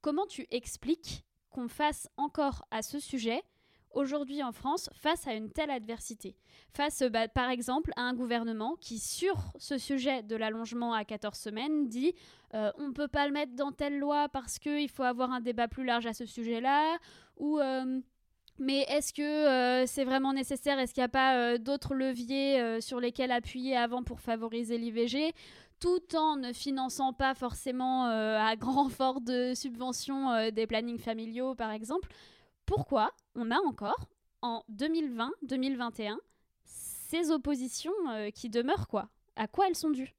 [0.00, 3.42] comment tu expliques qu'on fasse encore à ce sujet
[3.94, 6.36] aujourd'hui en France face à une telle adversité.
[6.72, 11.36] Face, bah, par exemple, à un gouvernement qui, sur ce sujet de l'allongement à 14
[11.36, 12.14] semaines, dit
[12.54, 15.40] euh, on ne peut pas le mettre dans telle loi parce qu'il faut avoir un
[15.40, 16.98] débat plus large à ce sujet-là,
[17.36, 18.00] ou euh,
[18.58, 20.78] mais est-ce que euh, c'est vraiment nécessaire?
[20.78, 25.34] Est-ce qu'il n'y a pas d'autres leviers sur lesquels appuyer avant pour favoriser l'IVG
[25.80, 31.72] tout en ne finançant pas forcément à grand fort de subventions des plannings familiaux, par
[31.72, 32.08] exemple?
[32.74, 34.08] Pourquoi on a encore,
[34.40, 36.16] en 2020-2021,
[36.64, 39.10] ces oppositions euh, qui demeurent quoi?
[39.36, 40.14] À quoi elles sont dues?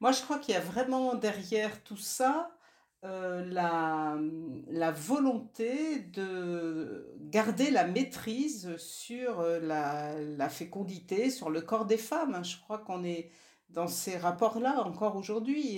[0.00, 2.56] Moi, je crois qu'il y a vraiment derrière tout ça
[3.04, 11.98] euh, la, volonté de garder la maîtrise sur euh, la, fécondité, sur le corps des
[11.98, 12.42] femmes.
[12.42, 13.30] Je crois qu'on est
[13.68, 15.76] dans ces rapports-là encore aujourd'hui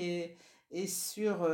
[0.70, 1.48] et sur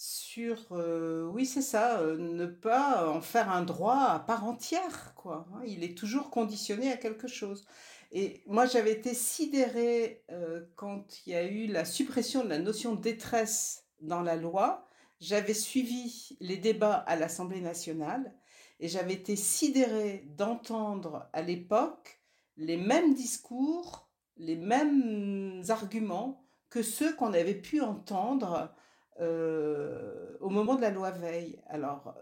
[0.00, 5.12] sur, euh, oui, c'est ça, euh, ne pas en faire un droit à part entière,
[5.14, 5.46] quoi.
[5.52, 5.60] Hein.
[5.66, 7.66] Il est toujours conditionné à quelque chose.
[8.10, 12.58] Et moi, j'avais été sidérée euh, quand il y a eu la suppression de la
[12.58, 14.88] notion de détresse dans la loi.
[15.20, 18.34] J'avais suivi les débats à l'Assemblée nationale
[18.80, 22.22] et j'avais été sidérée d'entendre à l'époque
[22.56, 24.08] les mêmes discours,
[24.38, 28.74] les mêmes arguments que ceux qu'on avait pu entendre
[29.20, 31.62] euh, au moment de la loi Veil.
[31.66, 32.20] Alors, euh,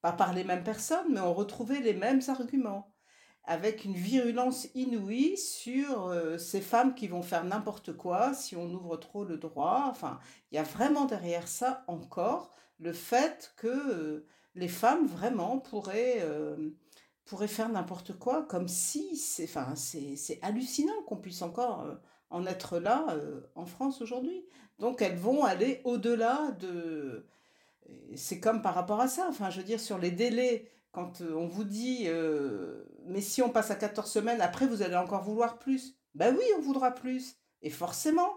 [0.00, 2.94] pas par les mêmes personnes, mais on retrouvait les mêmes arguments,
[3.44, 8.70] avec une virulence inouïe sur euh, ces femmes qui vont faire n'importe quoi si on
[8.70, 9.86] ouvre trop le droit.
[9.88, 10.20] Enfin,
[10.50, 14.24] il y a vraiment derrière ça encore le fait que
[14.54, 16.24] les femmes vraiment pourraient,
[17.24, 21.84] pourraient faire n'importe quoi, comme si c'est enfin, c'est hallucinant qu'on puisse encore
[22.30, 23.16] en être là
[23.54, 24.44] en France aujourd'hui.
[24.78, 27.26] Donc elles vont aller au-delà de...
[28.14, 31.34] C'est comme par rapport à ça, enfin je veux dire sur les délais, quand euh,
[31.34, 35.22] on vous dit euh, mais si on passe à 14 semaines, après vous allez encore
[35.22, 35.94] vouloir plus.
[36.14, 37.36] Ben oui, on voudra plus.
[37.62, 38.28] Et forcément,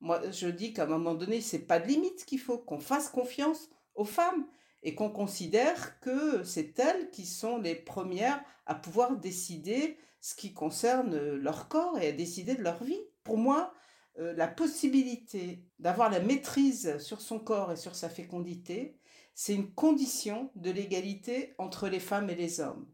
[0.00, 3.08] moi je dis qu'à un moment donné, c'est pas de limite qu'il faut, qu'on fasse
[3.08, 4.46] confiance aux femmes
[4.82, 10.52] et qu'on considère que c'est elles qui sont les premières à pouvoir décider ce qui
[10.52, 13.00] concerne leur corps et à décider de leur vie.
[13.26, 13.74] Pour moi,
[14.20, 19.00] euh, la possibilité d'avoir la maîtrise sur son corps et sur sa fécondité,
[19.34, 22.86] c'est une condition de l'égalité entre les femmes et les hommes.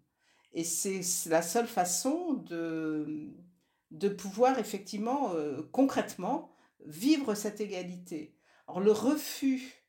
[0.55, 3.29] Et c'est la seule façon de,
[4.17, 6.51] pouvoir effectivement, euh, concrètement,
[6.87, 8.35] vivre cette égalité.
[8.67, 9.85] Or, le refus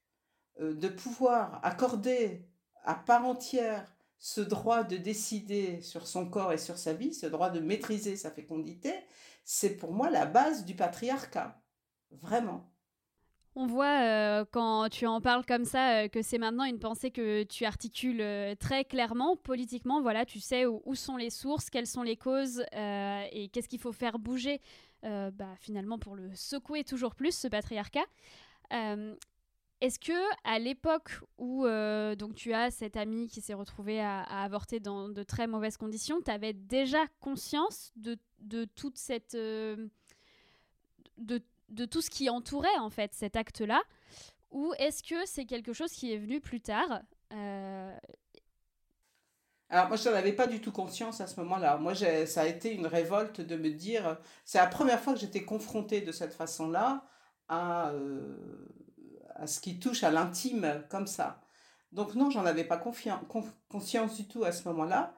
[0.60, 2.45] euh, de pouvoir accorder
[2.84, 7.27] à part entière ce droit de décider sur son corps et sur sa vie, ce
[7.27, 8.93] droit de maîtriser sa fécondité,
[9.43, 11.62] c'est pour moi la base du patriarcat.
[12.12, 12.73] Vraiment.
[13.56, 17.12] On voit euh, quand tu en parles comme ça euh, que c'est maintenant une pensée
[17.12, 20.01] que tu articules euh, très clairement politiquement.
[20.01, 23.91] Voilà, tu sais où, sont les sources, quelles sont les causes et qu'est-ce qu'il faut
[23.91, 24.62] faire bouger
[25.03, 28.06] bah, finalement pour le secouer toujours plus ce patriarcat.
[29.84, 30.13] Est-ce que
[30.46, 31.65] à l'époque où
[32.15, 36.22] donc tu as cette amie qui s'est retrouvée à, avorter dans de très mauvaises conditions,
[36.22, 39.88] tu avais déjà conscience de de toute cette euh,
[41.17, 43.82] de, de, tout ce qui entourait en fait cet acte-là?
[44.52, 47.02] Ou est-ce que c'est quelque chose qui est venu plus tard
[47.34, 47.98] euh,
[49.67, 51.76] Alors moi je n'en avais pas du tout conscience à ce moment-là.
[51.76, 55.43] Moi ça a été une révolte de me dire c'est la première fois que j'étais
[55.43, 57.04] confrontée de cette façon-là
[57.50, 58.38] à, euh,
[59.36, 61.41] à ce qui touche à l'intime comme ça.
[61.91, 65.15] Donc non, j'en avais pas conscience du tout à ce moment-là.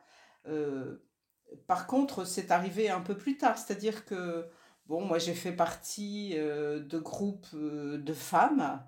[1.67, 4.47] Par contre, c'est arrivé un peu plus tard, c'est-à-dire que,
[4.87, 8.83] bon, moi j'ai fait partie euh, de groupes euh, de femmes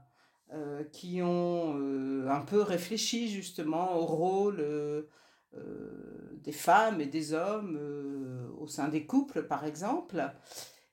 [0.53, 1.75] euh, qui ont
[2.27, 4.63] un peu réfléchi justement au rôle
[6.43, 7.79] des femmes et des hommes
[8.59, 10.31] au sein des couples, par exemple.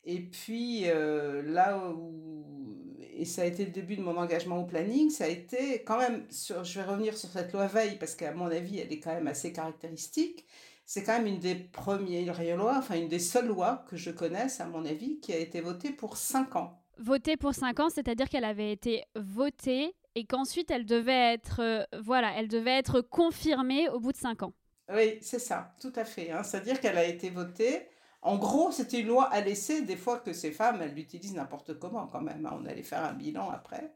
[0.04, 2.83] Et puis là où,
[3.16, 5.98] et ça a été le début de mon engagement au planning, ça a été quand
[5.98, 9.14] même, je vais revenir sur cette loi Veille parce qu'à mon avis, elle est quand
[9.14, 10.46] même assez caractéristique
[10.86, 14.60] c'est quand même une des premières lois, enfin une des seules lois que je connaisse,
[14.60, 16.80] à mon avis, qui a été votée pour 5 ans.
[16.98, 21.84] Votée pour 5 ans, c'est-à-dire qu'elle avait été votée et qu'ensuite elle devait être, euh,
[22.00, 24.52] voilà, elle devait être confirmée au bout de 5 ans.
[24.92, 26.30] Oui, c'est ça, tout à fait.
[26.30, 26.42] Hein.
[26.42, 27.88] C'est-à-dire qu'elle a été votée.
[28.24, 29.82] En gros, c'était une loi à laisser.
[29.82, 32.46] Des fois que ces femmes, elles l'utilisent n'importe comment quand même.
[32.46, 32.58] Hein.
[32.60, 33.94] On allait faire un bilan après.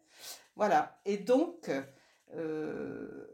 [0.55, 1.01] Voilà.
[1.07, 1.71] Et donc,
[2.35, 3.27] euh,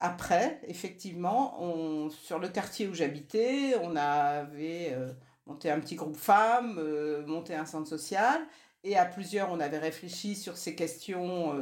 [0.00, 5.12] après, effectivement, sur le quartier où j'habitais, on avait euh,
[5.46, 8.40] monté un petit groupe femmes, euh, monté un centre social,
[8.82, 11.54] et à plusieurs, on avait réfléchi sur ces questions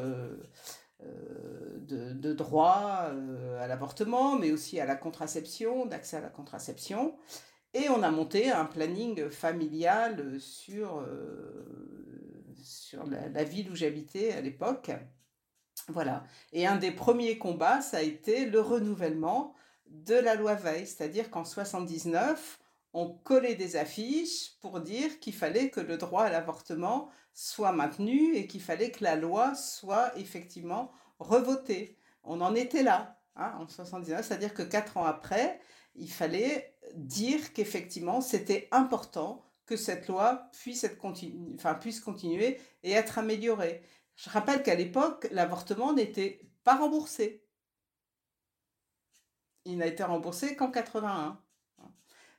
[1.00, 3.10] de, de, droit
[3.60, 7.16] à l'avortement, mais aussi à la contraception, d'accès à la contraception.
[7.74, 11.04] Et on a monté un planning familial sur,
[12.62, 14.92] sur la, la ville où j'habitais à l'époque.
[15.88, 16.24] Voilà.
[16.52, 19.54] Et un des premiers combats, ça a été le renouvellement
[19.86, 22.58] de la loi Veil, c'est-à-dire qu'en 79,
[22.92, 28.34] on collait des affiches pour dire qu'il fallait que le droit à l'avortement soit maintenu
[28.36, 31.98] et qu'il fallait que la loi soit effectivement revotée.
[32.22, 35.60] On en était là, hein, en 79, c'est-à-dire que quatre ans après,
[35.96, 40.98] il fallait dire qu'effectivement c'était important que cette loi puisse, être
[41.54, 43.82] enfin, puisse continuer et être améliorée.
[44.16, 47.44] Je rappelle qu'à l'époque, l'avortement n'était pas remboursé.
[49.64, 51.43] Il n'a été remboursé qu'en 81.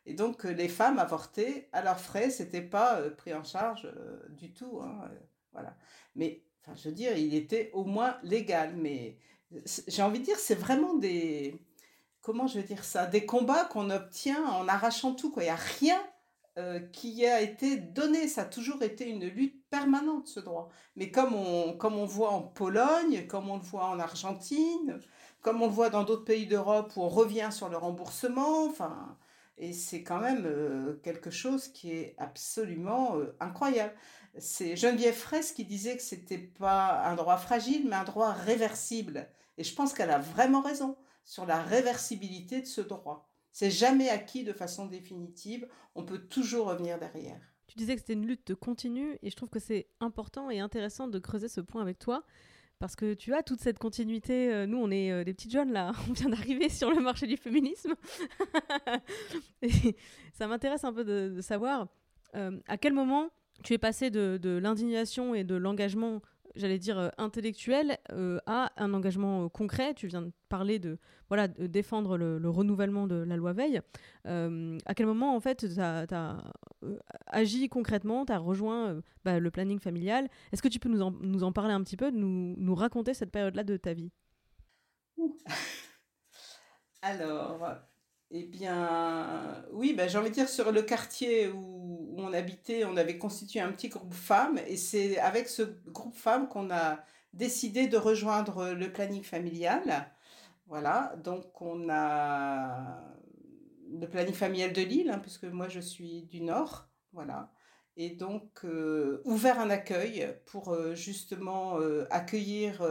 [0.06, 3.86] Et donc, euh, les femmes avortaient à leurs frais, c'était pas euh, pris en charge
[3.86, 4.80] euh, du tout.
[4.82, 5.10] Hein,
[5.52, 5.76] voilà.
[6.16, 6.44] Mais,
[6.76, 8.76] je veux dire, il était au moins légal.
[8.76, 9.18] Mais
[9.88, 11.60] j'ai envie de dire, c'est vraiment des.
[12.22, 15.34] Comment je veux dire ça Des combats qu'on obtient en arrachant tout.
[15.38, 16.02] Il n'y a rien
[16.94, 18.28] qui a été donné.
[18.28, 20.70] Ça a toujours été une lutte permanente, ce droit.
[20.96, 25.00] Mais comme on, comme on voit en Pologne, comme on le voit en Argentine,
[25.42, 29.16] comme on le voit dans d'autres pays d'Europe où on revient sur le remboursement, enfin,
[29.58, 33.94] et c'est quand même euh, quelque chose qui est absolument euh, incroyable.
[34.38, 39.30] C'est Geneviève Fraisse qui disait que c'était pas un droit fragile, mais un droit réversible.
[39.58, 43.30] Et je pense qu'elle a vraiment raison sur la réversibilité de ce droit.
[43.54, 45.68] C'est jamais acquis de façon définitive.
[45.96, 47.40] On peut toujours revenir derrière.
[47.68, 51.08] Tu disais que c'était une lutte continue et je trouve que c'est important et intéressant
[51.08, 52.26] de creuser ce point avec toi
[52.80, 54.54] parce que tu as toute cette continuité.
[54.54, 57.28] Euh, nous, on est euh, des petites jeunes là, on vient d'arriver sur le marché
[57.28, 57.96] du féminisme.
[60.34, 61.88] ça m'intéresse un peu de, savoir
[62.36, 63.30] euh, à quel moment
[63.64, 66.22] tu es passé de l'indignation et de l'engagement
[66.56, 69.94] j'allais dire, euh, intellectuel euh, à un engagement euh, concret.
[69.94, 70.98] Tu viens de parler de,
[71.30, 73.82] voilà, défendre le, renouvellement de la loi Veil.
[74.26, 76.44] à quel moment, en fait, tu as,
[77.28, 80.30] agi concrètement, tu as rejoint bah, le planning familial?
[80.52, 83.64] Est-ce que tu peux nous en, parler un petit peu, nous, nous raconter cette période-là
[83.64, 84.12] de ta vie?
[87.02, 87.60] Alors,
[88.32, 92.98] eh bien, oui, ben, j'ai envie de dire, sur le quartier où, on habitait, on
[92.98, 97.00] avait constitué un petit groupe femmes, et c'est avec ce groupe femmes qu'on a
[97.34, 100.12] décidé de rejoindre le planning familial.
[100.68, 103.04] Voilà, donc on a
[103.92, 107.52] le planning familial de Lille, hein, puisque moi je suis du Nord, voilà.
[107.98, 112.82] Et donc, euh, ouvert un accueil pour euh, justement euh, accueillir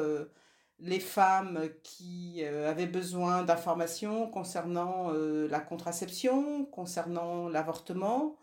[0.85, 8.37] les femmes qui euh, avaient besoin d'informations concernant euh, la contraception, concernant l'avortement,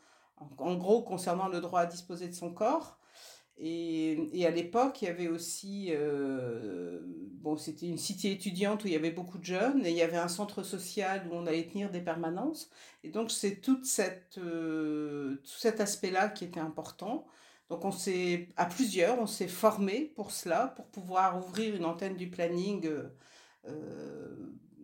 [0.57, 2.97] en, gros concernant le droit à disposer de son corps.
[3.63, 8.93] Et, à l'époque, il y avait aussi, euh, bon, c'était une cité étudiante où il
[8.93, 11.67] y avait beaucoup de jeunes, et il y avait un centre social où on allait
[11.67, 12.71] tenir des permanences.
[13.03, 14.39] Et donc, c'est tout cet
[15.79, 17.27] aspect-là qui était important.
[17.71, 22.17] Donc on s'est, à plusieurs, on s'est formé pour cela, pour pouvoir ouvrir une antenne
[22.17, 23.07] du planning euh,
[23.65, 24.35] euh,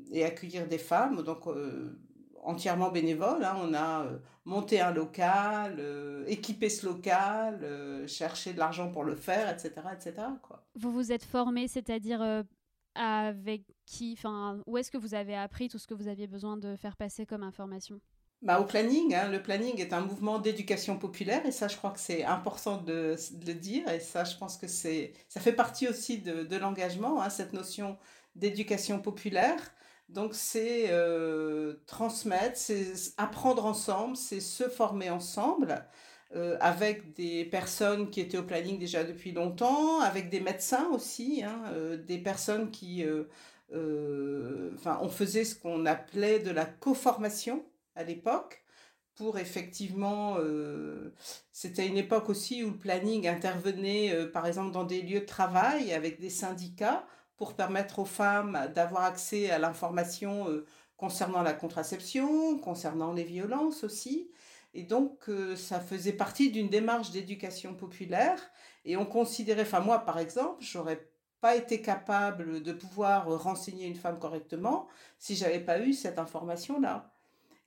[0.09, 1.21] et accueillir des femmes.
[1.21, 1.99] Donc euh,
[2.41, 3.43] entièrement bénévole.
[3.43, 3.57] Hein.
[3.61, 4.05] On a
[4.45, 5.83] monté un local,
[6.27, 9.73] équipé ce local, cherché de l'argent pour le faire, etc.
[9.91, 10.13] etc.
[10.41, 10.65] Quoi.
[10.75, 12.45] Vous vous êtes formé, c'est-à-dire
[12.95, 16.55] avec qui, enfin, où est-ce que vous avez appris tout ce que vous aviez besoin
[16.55, 17.99] de faire passer comme information?
[18.43, 21.89] Bah, au planning, hein, le planning est un mouvement d'éducation populaire et ça je crois
[21.91, 25.87] que c'est important de, le dire et ça je pense que c'est ça fait partie
[25.87, 27.97] aussi de, de l'engagement, hein, cette notion
[28.35, 29.59] d'éducation populaire.
[30.09, 35.85] Donc c'est euh, transmettre, c'est apprendre ensemble, c'est se former ensemble
[36.35, 41.43] euh, avec des personnes qui étaient au planning déjà depuis longtemps, avec des médecins aussi,
[41.43, 43.05] hein, euh, des personnes qui...
[43.73, 47.65] Enfin, on faisait ce qu'on appelait de la co-formation
[47.97, 48.63] à l'époque
[49.17, 51.11] pour effectivement, euh,
[51.51, 55.25] c'était une époque aussi où le planning intervenait euh, par exemple dans des lieux de
[55.25, 60.65] travail avec des syndicats pour permettre aux femmes d'avoir accès à l'information euh,
[60.97, 64.29] concernant la contraception, concernant les violences aussi.
[64.73, 68.39] Et donc, ça faisait partie d'une démarche d'éducation populaire.
[68.85, 71.09] Et on considérait, enfin moi par exemple, j'aurais
[71.41, 74.87] pas été capable de pouvoir renseigner une femme correctement
[75.19, 77.16] si j'avais pas eu cette information-là.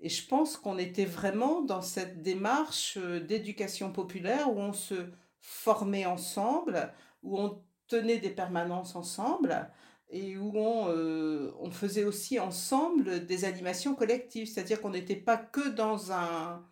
[0.00, 5.06] Et je pense qu'on était vraiment dans cette démarche euh, d'éducation populaire où on se
[5.40, 6.92] formait ensemble,
[7.22, 9.68] où on tenait des permanences ensemble.
[10.12, 15.68] et où on, euh, faisait aussi ensemble des animations collectives, c'est-à-dire qu'on n'était pas que
[15.68, 16.64] dans un,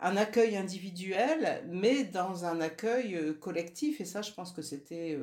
[0.00, 5.16] accueil individuel, mais dans un accueil euh, collectif, et ça, je pense que c'était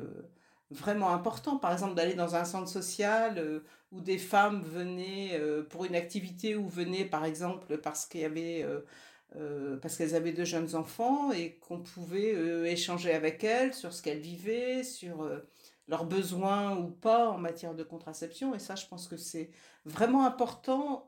[0.70, 1.56] vraiment important.
[1.56, 3.62] Par exemple, d'aller dans un centre social
[3.92, 5.40] où des femmes venaient
[5.70, 8.66] pour une activité, ou venaient, par exemple, parce qu'il y avait...
[9.82, 14.20] parce qu'elles avaient de jeunes enfants et qu'on pouvait échanger avec elles sur ce qu'elles
[14.20, 15.28] vivaient, sur
[15.86, 18.54] leurs besoins ou pas en matière de contraception.
[18.54, 19.50] Et ça, je pense que c'est
[19.86, 21.07] vraiment important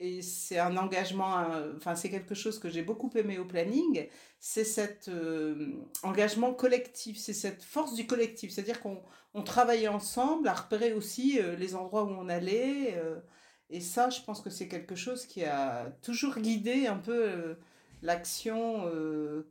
[0.00, 4.06] et c'est un engagement, euh, enfin c'est quelque chose que j'ai beaucoup aimé au planning,
[4.38, 5.72] c'est cet euh,
[6.02, 9.02] engagement collectif, c'est cette force du collectif, c'est-à-dire qu'on
[9.34, 13.02] on travaillait ensemble à repérer aussi euh, les endroits où on allait,
[13.70, 17.56] et ça je pense que c'est quelque chose qui a toujours guidé un peu
[18.02, 18.84] l'action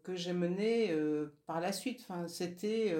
[0.04, 0.95] que j'ai menée
[1.45, 2.95] par la suite, enfin c'était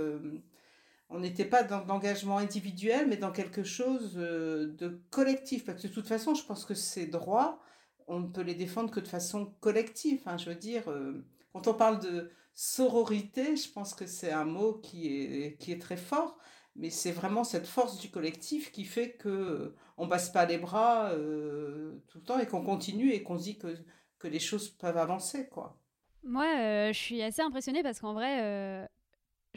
[1.10, 5.66] on n'était pas dans l'engagement individuel, mais dans quelque chose euh, de collectif.
[5.66, 7.60] Parce que de toute façon, je pense que ces droits,
[8.08, 10.22] on ne peut les défendre que de façon collective.
[10.26, 10.38] Hein.
[10.38, 14.74] Je veux dire, euh, quand on parle de sororité, je pense que c'est un mot
[14.74, 16.38] qui est, qui est très fort,
[16.76, 20.58] mais c'est vraiment cette force du collectif qui fait que euh, on passe pas les
[20.58, 23.76] bras tout le temps et qu'on continue et qu'on se dit que,
[24.20, 25.80] que les choses peuvent avancer, quoi.
[26.24, 28.88] Moi, je suis assez impressionnée parce qu'en vrai,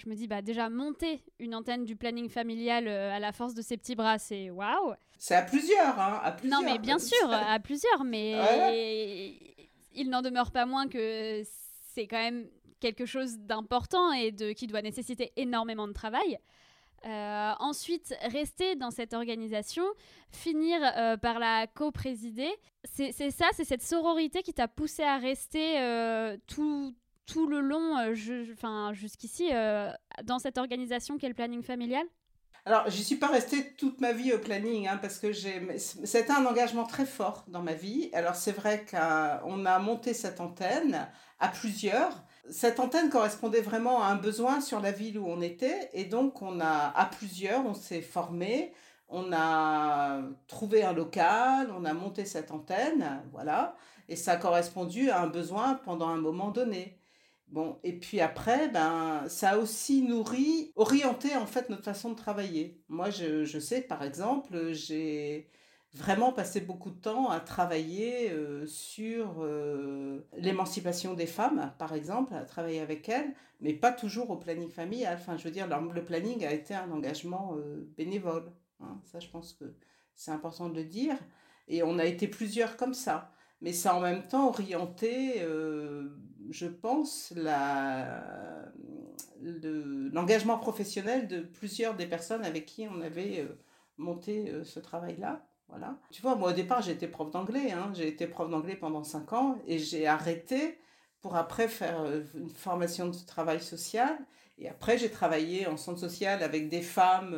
[0.01, 3.55] je me dis, bah déjà, monter une antenne du planning familial euh, à la force
[3.55, 6.61] de ses petits bras, c'est waouh C'est à plusieurs, hein, à plusieurs.
[6.61, 9.39] Non, mais bien sûr, à plusieurs, mais
[9.95, 11.43] il n'en demeure pas moins que
[11.93, 12.47] c'est quand même
[12.81, 16.39] quelque chose d'important et de, qui doit nécessiter énormément de travail.
[17.05, 19.85] Euh, ensuite, rester dans cette organisation,
[20.31, 22.51] finir euh, par la co-présider,
[22.85, 25.77] c'est ça, c'est cette sororité qui t'a poussé à rester
[26.47, 26.95] tout,
[27.31, 28.15] tout le long, euh,
[28.93, 29.91] jusqu'ici, euh,
[30.25, 32.05] dans cette organisation qu'est le planning familial?
[32.67, 36.45] Alors, je suis pas restée toute ma vie au planning, hein, parce que c'était un
[36.45, 38.11] engagement très fort dans ma vie.
[38.13, 41.09] Alors, c'est vrai qu'on a monté cette antenne
[41.39, 42.23] à plusieurs.
[42.51, 46.43] Cette antenne correspondait vraiment à un besoin sur la ville où on était, et donc
[46.43, 48.73] on a, à plusieurs, on s'est formé,
[49.09, 53.77] on a trouvé un local, on a monté cette antenne, voilà,
[54.09, 57.00] et ça a correspondu à un besoin pendant un moment donné.
[57.51, 62.15] Bon, et puis après, ben, ça a aussi nourri, orienté en fait notre façon de
[62.15, 62.81] travailler.
[62.89, 65.51] Moi, je, je sais, par exemple, j'ai
[65.95, 72.35] vraiment passé beaucoup de temps à travailler euh, sur euh, l'émancipation des femmes, par exemple,
[72.35, 75.17] à travailler avec elles, mais pas toujours au planning familial.
[75.21, 78.53] Enfin, je veux dire, le planning a été un engagement euh, bénévole.
[78.81, 79.01] Hein.
[79.11, 79.75] Ça, je pense que
[80.15, 81.17] c'est important de le dire.
[81.67, 86.09] Et on a été plusieurs comme ça mais ça en même temps orienté, euh,
[86.51, 87.33] je pense,
[90.13, 93.59] l'engagement professionnel de plusieurs des personnes avec qui on avait euh,
[93.99, 95.47] monté euh, ce travail-là.
[95.69, 95.99] Voilà.
[96.11, 97.71] Tu vois, moi au départ, j'étais prof d'anglais.
[97.71, 97.93] Hein.
[97.95, 100.79] J'ai été prof d'anglais pendant cinq ans et j'ai arrêté
[101.21, 102.05] pour après faire
[102.35, 104.19] une formation de travail social.
[104.61, 107.35] Et après, j'ai travaillé en centre social avec des femmes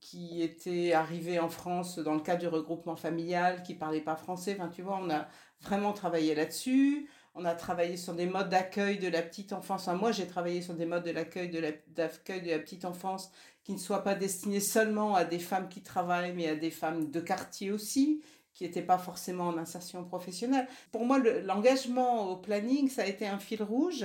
[0.00, 4.56] qui étaient arrivées en France dans le cadre du regroupement familial, qui parlaient pas français.
[4.58, 5.28] Enfin, tu vois, on a
[5.60, 7.08] vraiment travaillé là-dessus.
[7.34, 9.88] On a travaillé sur des modes d'accueil de la petite enfance.
[9.88, 13.30] moi, j'ai travaillé sur des modes de l'accueil de la, d'accueil de la petite enfance
[13.62, 17.10] qui ne soient pas destinés seulement à des femmes qui travaillent, mais à des femmes
[17.10, 18.22] de quartier aussi,
[18.54, 20.66] qui n'étaient pas forcément en insertion professionnelle.
[20.90, 24.04] Pour moi, l'engagement au planning, ça a été un fil rouge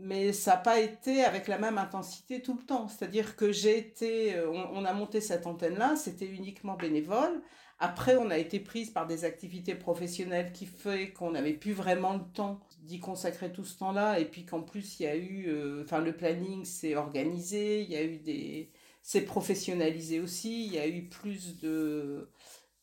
[0.00, 2.88] mais ça n'a pas été avec la même intensité tout le temps.
[2.88, 7.42] C'est-à-dire que j'ai été, euh, on, a monté cette antenne-là, c'était uniquement bénévole.
[7.80, 12.14] Après, on a été prise par des activités professionnelles qui fait qu'on n'avait plus vraiment
[12.14, 14.18] le temps d'y consacrer tout ce temps-là.
[14.18, 17.90] Et puis qu'en plus, il y a eu, euh, enfin, le planning s'est organisé, il
[17.90, 18.70] y a eu des,
[19.02, 22.28] c'est professionnalisé aussi, il y a eu plus de,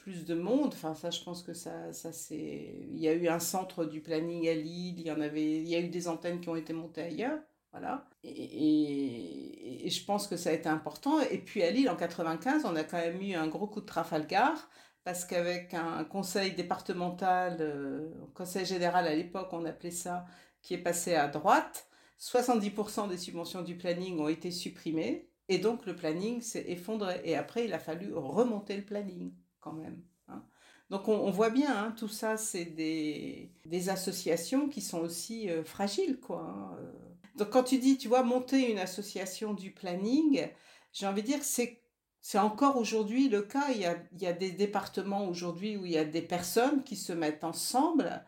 [0.05, 0.71] plus de monde.
[0.73, 2.75] Enfin, ça, je pense que ça, ça c'est.
[2.91, 5.67] Il y a eu un centre du planning à Lille, il y en avait, il
[5.67, 7.39] y a eu des antennes qui ont été montées ailleurs.
[7.71, 8.07] Voilà.
[8.23, 11.19] Et, et, je pense que ça a été important.
[11.21, 13.87] Et puis à Lille, en 95, on a quand même eu un gros coup de
[13.87, 14.69] Trafalgar,
[15.03, 20.25] parce qu'avec un conseil départemental, euh, conseil général à l'époque, on appelait ça,
[20.61, 21.87] qui est passé à droite,
[22.19, 25.29] 70% des subventions du planning ont été supprimées.
[25.49, 27.21] Et donc le planning s'est effondré.
[27.23, 29.33] Et après, il a fallu remonter le planning
[29.65, 30.01] quand même.
[30.27, 30.43] Hein.
[30.89, 33.49] Donc on, voit bien, hein, tout ça, c'est des,
[33.89, 36.19] associations qui sont aussi euh, fragiles.
[36.19, 36.91] Quoi, hein, euh.
[37.35, 40.47] Donc quand tu dis, tu vois, monter une association du planning,
[40.93, 41.81] j'ai envie de dire, c'est
[42.21, 43.69] c'est encore aujourd'hui le cas.
[43.69, 46.83] Il y, a, il y a des départements aujourd'hui où il y a des personnes
[46.83, 48.25] qui se mettent ensemble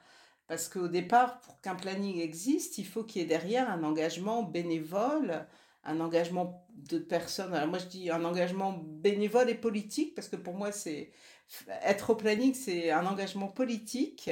[0.47, 4.43] parce qu'au départ, pour qu'un planning existe, il faut qu'il y ait derrière un engagement
[4.43, 5.45] bénévole,
[5.83, 7.53] un engagement de personnes.
[7.53, 11.11] Alors moi, je dis un engagement bénévole et politique, parce que pour moi, c'est
[11.84, 14.30] être au planning, c'est un engagement politique,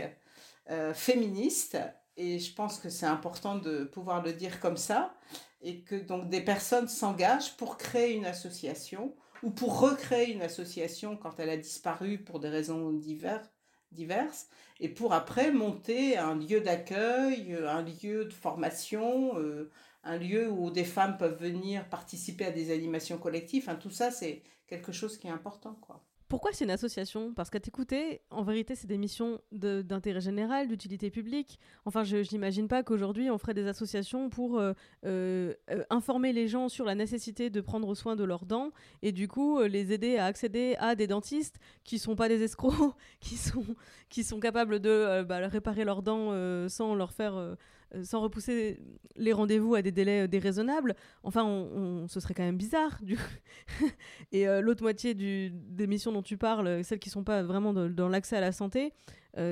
[0.69, 1.77] euh, féministe,
[2.17, 5.15] et je pense que c'est important de pouvoir le dire comme ça,
[5.61, 11.17] et que donc des personnes s'engagent pour créer une association ou pour recréer une association
[11.17, 14.47] quand elle a disparu pour des raisons diverses.
[14.79, 19.71] Et pour après monter un lieu d'accueil, un lieu de formation, euh,
[20.05, 23.69] un lieu où des femmes peuvent venir participer à des animations collectives.
[23.81, 25.77] tout ça, c'est quelque chose qui est important.
[25.81, 26.01] quoi.
[26.27, 27.33] Pourquoi c'est une association?
[27.35, 31.59] Parce qu'à t'écouter, en vérité, c'est des missions d'intérêt général, d'utilité publique.
[31.85, 34.73] Enfin, je n'imagine pas qu'aujourd'hui, on ferait des associations pour euh,
[35.05, 38.71] euh, euh, informer les gens sur la nécessité de prendre soin de leurs dents
[39.03, 42.95] et du coup, les aider à accéder à des dentistes qui sont pas des escrocs,
[43.19, 43.63] qui sont,
[44.09, 46.31] qui sont capables de bah, réparer leurs dents
[46.69, 47.55] sans leur faire
[48.03, 48.79] sans repousser
[49.15, 52.99] les rendez-vous à des délais euh, déraisonnables, enfin, on, ce serait quand même bizarre.
[54.31, 57.73] Et euh, l'autre moitié des missions dont tu parles, celles qui ne sont pas vraiment
[57.73, 58.93] dans l'accès à la santé,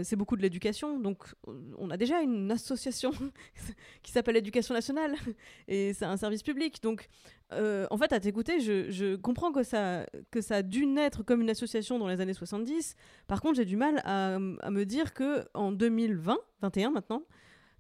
[0.04, 0.98] c'est beaucoup de l'éducation.
[0.98, 1.26] Donc,
[1.78, 3.12] on a déjà une association
[4.02, 5.14] qui s'appelle Éducation nationale,
[5.68, 6.82] et c'est un service public.
[6.82, 7.10] Donc,
[7.52, 11.50] en fait, à t'écouter, je, comprends que ça, que ça a dû naître comme une
[11.50, 12.96] association dans les années 70.
[13.28, 17.24] Par contre, j'ai du mal à, à me dire que en 2020, 21 maintenant,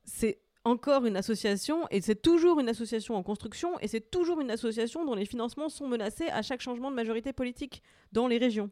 [0.04, 4.52] c'est encore une association et c'est toujours une association en construction et c'est toujours une
[4.52, 8.70] association dont les financements sont menacés à chaque changement de majorité politique dans les régions.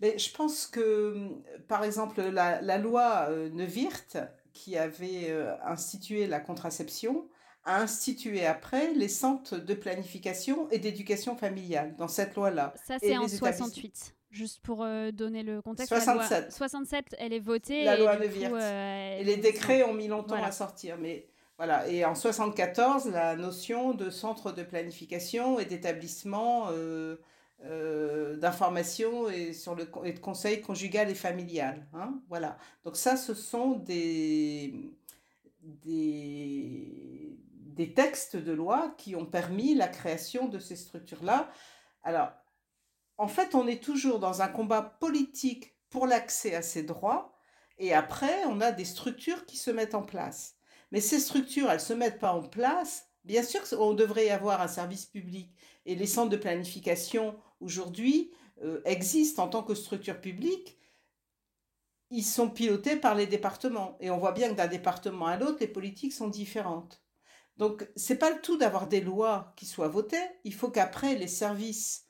[0.00, 1.28] Mais je pense que,
[1.66, 4.16] par exemple, la, loi euh, Neuwirth,
[4.52, 7.28] qui avait euh, institué la contraception,
[7.64, 12.74] a institué après les centres de planification et d'éducation familiale dans cette loi-là.
[12.86, 14.14] Ça, c'est en 68.
[14.30, 15.88] Juste pour euh, donner le contexte.
[15.88, 16.30] 67.
[16.30, 17.84] La loi 67, elle est votée.
[17.84, 20.98] La et loi euh, et les décrets ont mis longtemps à sortir.
[20.98, 21.26] Mais
[21.56, 21.88] voilà.
[21.88, 29.74] Et en 74, la notion de centre de planification et d'établissement euh, d'information et, sur
[29.74, 31.86] le, et de conseil conjugal et familial.
[31.94, 32.58] Hein, voilà.
[32.84, 34.74] Donc ça, ce sont des,
[35.62, 37.38] des,
[37.78, 41.50] des textes de loi qui ont permis la création de ces structures-là.
[42.02, 42.30] Alors,
[43.18, 47.34] en fait, on est toujours dans un combat politique pour l'accès à ces droits,
[47.78, 50.56] et après, on a des structures qui se mettent en place.
[50.92, 53.06] Mais ces structures, elles ne se mettent pas en place.
[53.24, 55.52] Bien sûr on devrait avoir un service public,
[55.84, 58.30] et les centres de planification, aujourd'hui,
[58.62, 60.78] euh, existent en tant que structure publique.
[62.10, 65.58] Ils sont pilotés par les départements, et on voit bien que d'un département à l'autre,
[65.60, 67.02] les politiques sont différentes.
[67.56, 70.16] Donc, c'est pas le tout d'avoir des lois qui soient votées.
[70.44, 72.07] Il faut qu'après, les services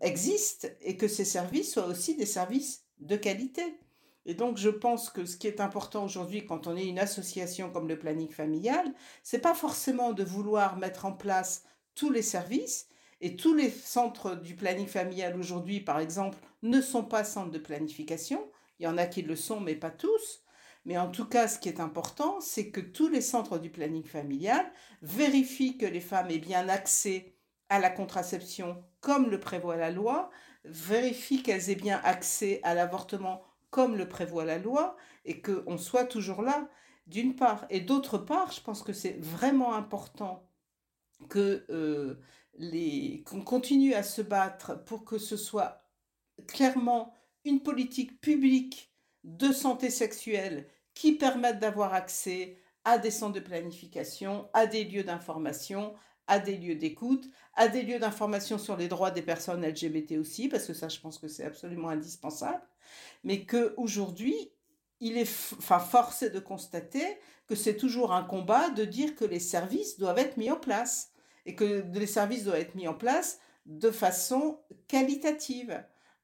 [0.00, 3.78] existent et que ces services soient aussi des services de qualité.
[4.24, 7.70] Et donc, je pense que ce qui est important aujourd'hui, quand on est une association
[7.70, 8.92] comme le planning familial,
[9.22, 11.62] c'est pas forcément de vouloir mettre en place
[11.94, 12.88] tous les services.
[13.20, 17.58] Et tous les centres du planning familial aujourd'hui, par exemple, ne sont pas centres de
[17.58, 18.50] planification.
[18.78, 20.42] Il y en a qui le sont, mais pas tous.
[20.84, 24.04] Mais en tout cas, ce qui est important, c'est que tous les centres du planning
[24.04, 24.70] familial
[25.02, 27.35] vérifient que les femmes aient bien accès
[27.68, 30.30] à la contraception comme le prévoit la loi,
[30.64, 36.04] vérifie qu'elles aient bien accès à l'avortement comme le prévoit la loi, et qu'on soit
[36.04, 36.68] toujours là,
[37.06, 37.66] d'une part.
[37.68, 40.48] Et d'autre part, je pense que c'est vraiment important
[41.28, 42.20] que euh,
[42.54, 45.84] les qu'on continue à se battre pour que ce soit
[46.46, 47.14] clairement
[47.44, 48.92] une politique publique
[49.24, 55.04] de santé sexuelle qui permette d'avoir accès à des centres de planification, à des lieux
[55.04, 55.94] d'information,
[56.26, 60.48] à des lieux d'écoute, à des lieux d'information sur les droits des personnes LGBT aussi,
[60.48, 62.62] parce que ça, je pense que c'est absolument indispensable,
[63.24, 64.50] mais qu'aujourd'hui,
[65.00, 67.04] il est enfin, forcé de constater
[67.46, 71.12] que c'est toujours un combat de dire que les services doivent être mis en place,
[71.46, 74.58] et que les services doivent être mis en place de façon
[74.88, 75.82] qualitative.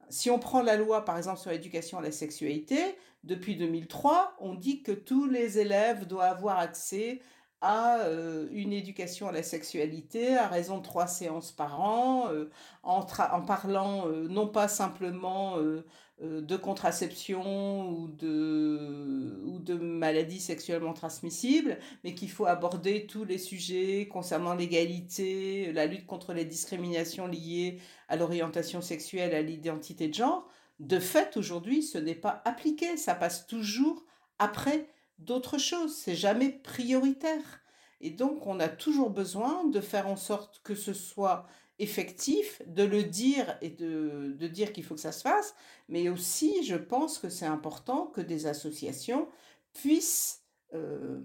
[0.08, 2.78] Si on prend la loi, par exemple, sur l'éducation à la sexualité,
[3.24, 7.20] depuis 2003, on dit que tous les élèves doivent avoir accès
[7.62, 12.50] à euh, une éducation à la sexualité à raison de trois séances par an, euh,
[12.82, 15.56] en, parlant euh, non pas simplement
[16.20, 23.38] de contraception ou de, ou de maladies sexuellement transmissibles, mais qu'il faut aborder tous les
[23.38, 30.14] sujets concernant l'égalité, la lutte contre les discriminations liées à l'orientation sexuelle, à l'identité de
[30.14, 30.48] genre.
[30.80, 34.04] De fait, aujourd'hui, ce n'est pas appliqué, ça passe toujours
[34.38, 34.88] après
[35.18, 35.94] d'autres choses.
[35.94, 37.62] C'est jamais prioritaire.
[38.00, 41.46] Et donc, on a toujours besoin de faire en sorte que ce soit
[41.78, 45.54] effectif, de le dire et de, dire qu'il faut que ça se fasse.
[45.88, 49.28] Mais aussi, je pense que c'est important que des associations
[49.72, 50.42] puissent
[50.74, 51.20] euh,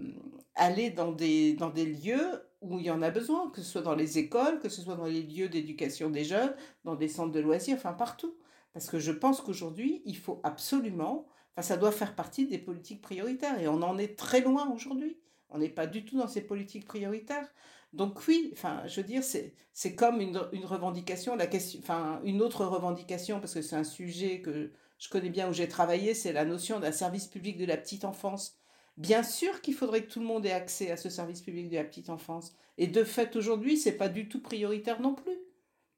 [0.54, 3.82] aller dans des, dans des lieux où il y en a besoin, que ce soit
[3.82, 7.32] dans les écoles, que ce soit dans les lieux d'éducation des jeunes, dans des centres
[7.32, 8.36] de loisirs, enfin partout.
[8.72, 11.26] Parce que je pense qu'aujourd'hui, il faut absolument,
[11.58, 15.18] enfin ça doit faire partie des politiques prioritaires, et on en est très loin aujourd'hui.
[15.50, 17.48] On n'est pas du tout dans ces politiques prioritaires.
[17.92, 22.42] Donc oui, enfin, je veux dire, c'est comme une, une, revendication, la question, enfin, une
[22.42, 26.32] autre revendication, parce que c'est un sujet que je connais bien où j'ai travaillé, c'est
[26.32, 28.56] la notion d'un service public de la petite enfance.
[28.96, 31.76] Bien sûr qu'il faudrait que tout le monde ait accès à ce service public de
[31.76, 32.54] la petite enfance.
[32.76, 35.38] Et de fait, aujourd'hui, c'est pas du tout prioritaire non plus.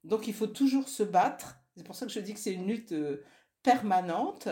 [0.04, 1.58] Donc il faut toujours se battre.
[1.76, 3.24] C'est pour ça que je dis que c'est une lutte euh,
[3.62, 4.48] permanente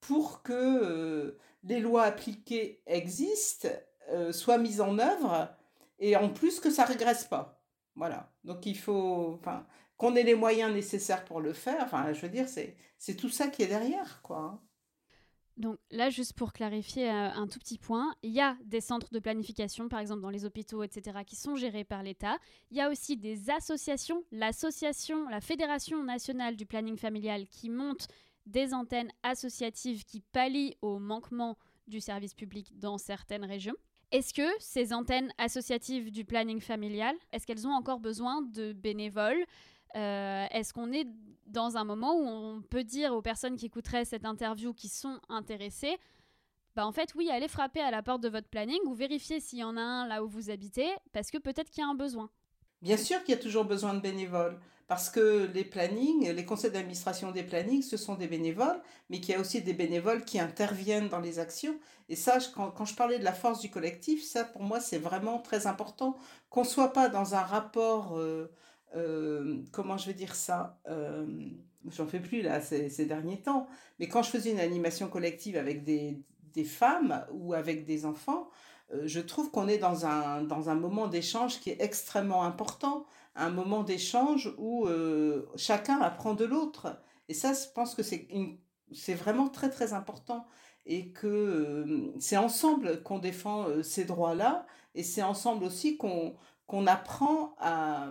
[0.00, 3.68] pour que euh, les lois appliquées existent,
[4.10, 5.54] euh, soient mises en œuvre
[5.98, 7.62] et en plus que ça régresse pas.
[7.96, 8.32] Voilà.
[8.44, 9.40] Donc il faut,
[9.96, 11.82] qu'on ait les moyens nécessaires pour le faire.
[11.82, 14.62] Enfin, je veux dire, c'est tout ça qui est derrière, quoi.
[15.58, 19.12] Donc là, juste pour clarifier euh, un tout petit point, il y a des centres
[19.12, 22.38] de planification, par exemple dans les hôpitaux, etc., qui sont gérés par l'État.
[22.70, 28.06] Il y a aussi des associations, l'association, la Fédération nationale du planning familial, qui monte
[28.48, 33.76] des antennes associatives qui pallient au manquement du service public dans certaines régions.
[34.10, 39.44] Est-ce que ces antennes associatives du planning familial, est-ce qu'elles ont encore besoin de bénévoles?
[39.96, 41.06] Euh, Est-ce qu'on est
[41.46, 45.20] dans un moment où on peut dire aux personnes qui écouteraient cette interview qui sont
[45.28, 45.96] intéressées,
[46.76, 49.58] bah en fait oui, allez frapper à la porte de votre planning ou vérifiez s'il
[49.58, 51.94] y en a un là où vous habitez, parce que peut-être qu'il y a un
[51.94, 52.30] besoin.
[52.82, 54.58] Bien sûr qu'il y a toujours besoin de bénévoles,
[54.88, 58.80] parce que les plannings, les conseils d'administration des plannings, ce sont des bénévoles,
[59.10, 61.78] mais qu'il y a aussi des bénévoles qui interviennent dans les actions.
[62.08, 65.40] Et ça, quand, je parlais de la force du collectif, ça pour moi c'est vraiment
[65.40, 66.16] très important,
[66.48, 68.18] qu'on ne soit pas dans un rapport...
[68.18, 68.50] Euh,
[68.96, 71.26] euh, comment je vais dire ça euh,
[71.90, 73.68] J'en fais plus là ces, derniers temps.
[74.00, 76.22] Mais quand je faisais une animation collective avec des,
[76.54, 78.48] des femmes ou avec des enfants,
[79.04, 83.04] je trouve qu'on est dans un, dans un moment d'échange qui est extrêmement important,
[83.38, 87.00] un moment d'échange où euh, chacun apprend de l'autre.
[87.28, 88.28] Et ça, je pense que c'est
[88.92, 90.46] c'est vraiment très très important
[90.86, 96.36] et que euh, c'est ensemble qu'on défend ces droits-là et c'est ensemble aussi qu'on
[96.66, 98.10] qu'on apprend à,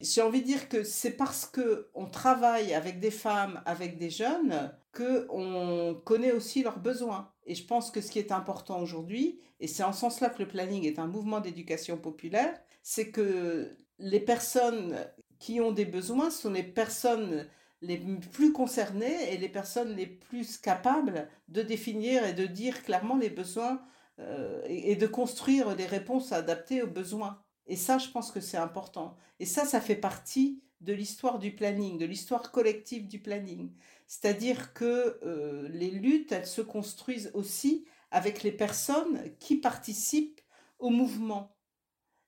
[0.00, 4.10] j'ai envie de dire que c'est parce que on travaille avec des femmes, avec des
[4.10, 7.32] jeunes, que on connaît aussi leurs besoins.
[7.46, 10.42] Et je pense que ce qui est important aujourd'hui, et c'est en ce sens-là que
[10.42, 14.96] le planning est un mouvement d'éducation populaire, c'est que les personnes
[15.38, 17.46] qui ont des besoins sont les personnes
[17.80, 23.16] les plus concernées et les personnes les plus capables de définir et de dire clairement
[23.16, 23.82] les besoins
[24.20, 27.42] euh, et de construire des réponses adaptées aux besoins.
[27.66, 29.16] Et ça, je pense que c'est important.
[29.38, 33.72] Et ça, ça fait partie de l'histoire du planning, de l'histoire collective du planning.
[34.06, 40.40] C'est-à-dire que euh, les luttes, elles se construisent aussi avec les personnes qui participent
[40.78, 41.53] au mouvement.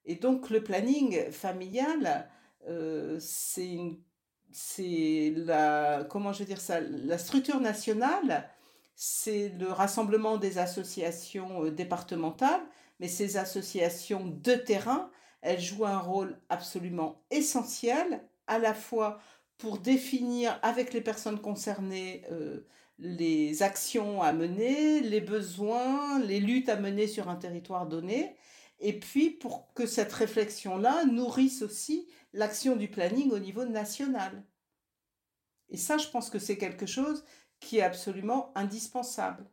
[0.06, 2.28] Et donc le planning familial,
[2.68, 3.98] euh, c'est
[5.36, 8.48] la comment je dire ça, la structure nationale,
[8.94, 12.62] c'est le rassemblement des associations euh, départementales,
[13.00, 15.10] mais ces associations de terrain,
[15.42, 19.18] elle joue un rôle absolument essentiel, à la fois
[19.58, 22.66] pour définir avec les personnes concernées euh,
[22.98, 28.36] les actions à mener, les besoins, les luttes à mener sur un territoire donné,
[28.78, 34.44] et puis pour que cette réflexion-là nourrisse aussi l'action du planning au niveau national.
[35.68, 37.24] Et ça, je pense que c'est quelque chose
[37.60, 39.46] qui est absolument indispensable.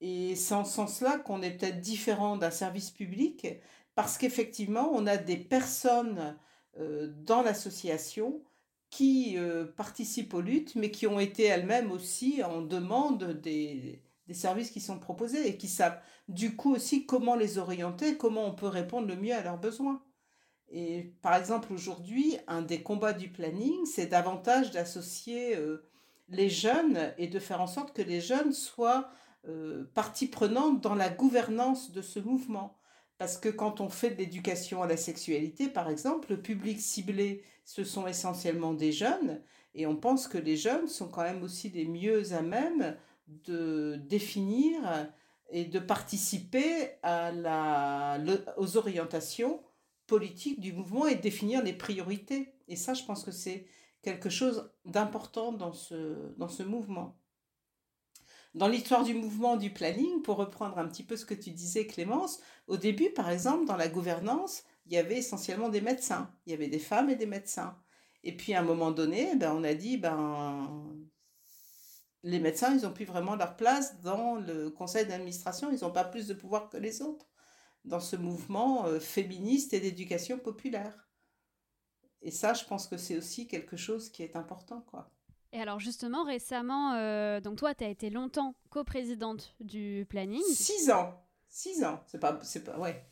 [0.00, 3.46] Et c'est en ce sens-là qu'on est peut-être différent d'un service public,
[3.94, 6.38] parce qu'effectivement, on a des personnes
[6.78, 8.42] euh, dans l'association
[8.88, 14.34] qui euh, participent aux luttes, mais qui ont été elles-mêmes aussi en demande des, des,
[14.34, 18.54] services qui sont proposés et qui savent du coup aussi comment les orienter, comment on
[18.54, 20.02] peut répondre le mieux à leurs besoins.
[20.68, 25.88] Et par exemple, aujourd'hui, un des combats du planning, c'est davantage d'associer euh,
[26.28, 29.10] les jeunes et de faire en sorte que les jeunes soient
[29.94, 32.78] partie prenante dans la gouvernance de ce mouvement.
[33.20, 37.42] Parce que quand on fait de l'éducation à la sexualité, par exemple, le public ciblé,
[37.64, 39.42] ce sont essentiellement des jeunes,
[39.74, 42.96] et on pense que les jeunes sont quand même aussi les mieux à même
[43.44, 45.10] de définir
[45.50, 48.18] et de participer à la,
[48.56, 49.60] aux orientations
[50.06, 52.54] politiques du mouvement et de définir les priorités.
[52.68, 53.66] Et ça, je pense que c'est
[54.02, 57.16] quelque chose d'important dans ce, dans ce mouvement.
[58.54, 61.86] Dans l'histoire du mouvement du planning, pour reprendre un petit peu ce que tu disais
[61.86, 66.50] Clémence, au début par exemple dans la gouvernance, il y avait essentiellement des médecins, il
[66.50, 67.78] y avait des femmes et des médecins.
[68.24, 70.68] Et puis à un moment donné, ben, on a dit ben
[72.22, 76.04] les médecins, ils n'ont plus vraiment leur place dans le conseil d'administration, ils n'ont pas
[76.04, 77.26] plus de pouvoir que les autres.
[77.84, 81.08] dans ce mouvement euh, féministe et d'éducation populaire.
[82.22, 85.10] Et ça, je pense que c'est aussi quelque chose qui est important, quoi.
[85.52, 90.42] Et alors justement, récemment, euh, donc toi, tu as été longtemps coprésidente du planning.
[90.44, 91.24] Six ans.
[91.48, 92.04] Six ans.
[92.06, 93.04] C'est pas, c'est pas, ouais.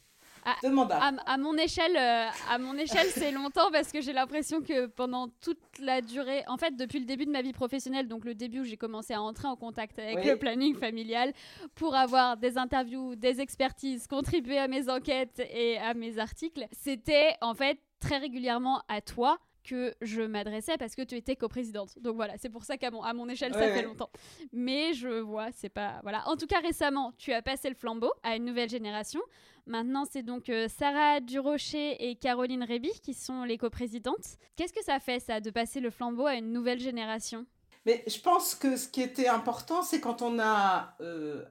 [1.00, 4.86] À, à, mon échelle, euh, à mon échelle, c'est longtemps parce que j'ai l'impression que
[4.86, 8.34] pendant toute la durée, en fait, depuis le début de ma vie professionnelle, donc le
[8.34, 11.32] début où j'ai commencé à entrer en contact avec le planning familial
[11.74, 17.34] pour avoir des interviews, des expertises, contribuer à mes enquêtes et à mes articles, c'était
[17.40, 21.98] en fait très régulièrement à toi que je m'adressais parce que tu étais coprésidente.
[22.00, 24.10] Donc voilà, c'est pour ça qu'à mon, à mon échelle, ça fait longtemps.
[24.52, 26.00] Mais je vois, c'est pas.
[26.02, 26.26] Voilà.
[26.28, 29.20] En tout cas, récemment, tu as passé le flambeau à une nouvelle génération.
[29.66, 34.38] Maintenant, c'est donc euh, Sarah Durocher et Caroline Réby qui sont les coprésidentes.
[34.56, 37.44] Qu'est-ce que ça fait, ça, de passer le flambeau à une nouvelle génération?
[37.84, 41.44] Mais je pense que ce qui était important, c'est quand on a euh,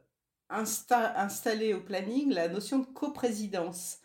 [0.49, 3.99] installé au planning la notion de coprésidence.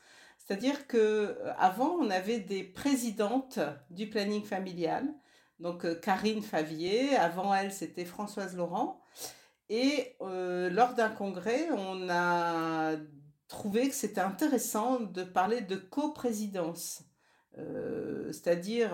[0.45, 5.07] C'est-à-dire que euh, avant on avait des présidentes du planning familial.
[5.61, 9.01] Donc euh, Karine Favier, avant elle c'était Françoise Laurent.
[9.69, 12.97] Et euh, lors d'un congrès, on a
[13.49, 17.03] trouvé que c'était intéressant de parler de coprésidence,
[17.55, 18.93] c'est-à-dire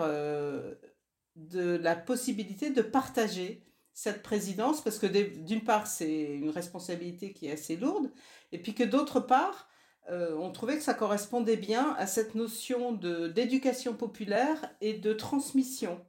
[1.35, 7.47] de la possibilité de partager cette présidence, parce que d'une part, c'est une responsabilité qui
[7.47, 8.11] est assez lourde,
[8.51, 9.68] et puis que d'autre part,
[10.09, 15.99] euh, on trouvait que ça correspondait bien à cette notion d'éducation populaire et de transmission.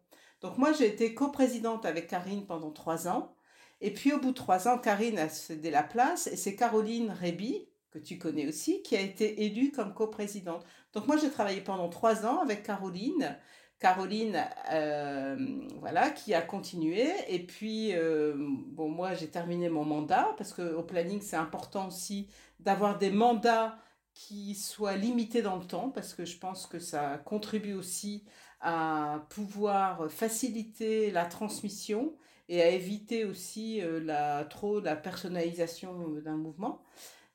[0.41, 3.35] Donc moi, j'ai été coprésidente avec Karine pendant trois ans.
[3.83, 7.11] Et puis au bout de trois ans, Karine a cédé la place et c'est Caroline
[7.11, 10.65] Réby, que tu connais aussi, qui a été élue comme coprésidente.
[10.93, 13.37] Donc moi, j'ai travaillé pendant trois ans avec Caroline.
[13.81, 15.37] Caroline, euh,
[15.79, 17.09] voilà, qui a continué.
[17.29, 22.29] Et puis, euh, bon, moi, j'ai terminé mon mandat parce qu'au planning, c'est important aussi
[22.61, 23.79] d'avoir des mandats
[24.15, 28.25] qui soit limité dans le temps parce que je pense que ça contribue aussi
[28.61, 32.15] à pouvoir faciliter la transmission
[32.49, 36.83] et à éviter aussi euh, la, trop la personnalisation d'un mouvement.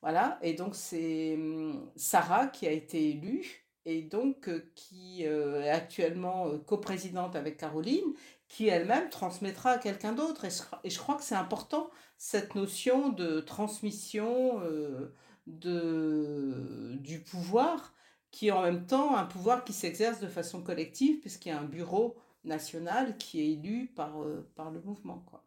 [0.02, 5.62] Voilà, et donc c'est hum, Sarah qui a été élue et donc euh, qui euh,
[5.62, 8.14] est actuellement coprésidente avec Caroline,
[8.48, 10.44] qui elle-même transmettra à quelqu'un d'autre.
[10.44, 14.60] Et, je crois que c'est important, cette notion de transmission
[15.46, 17.94] de, du pouvoir,
[18.30, 21.60] qui est en même temps un pouvoir qui s'exerce de façon collective, puisqu'il y a
[21.60, 25.24] un bureau national qui est élu par, euh, par le mouvement.
[25.26, 25.44] Quoi.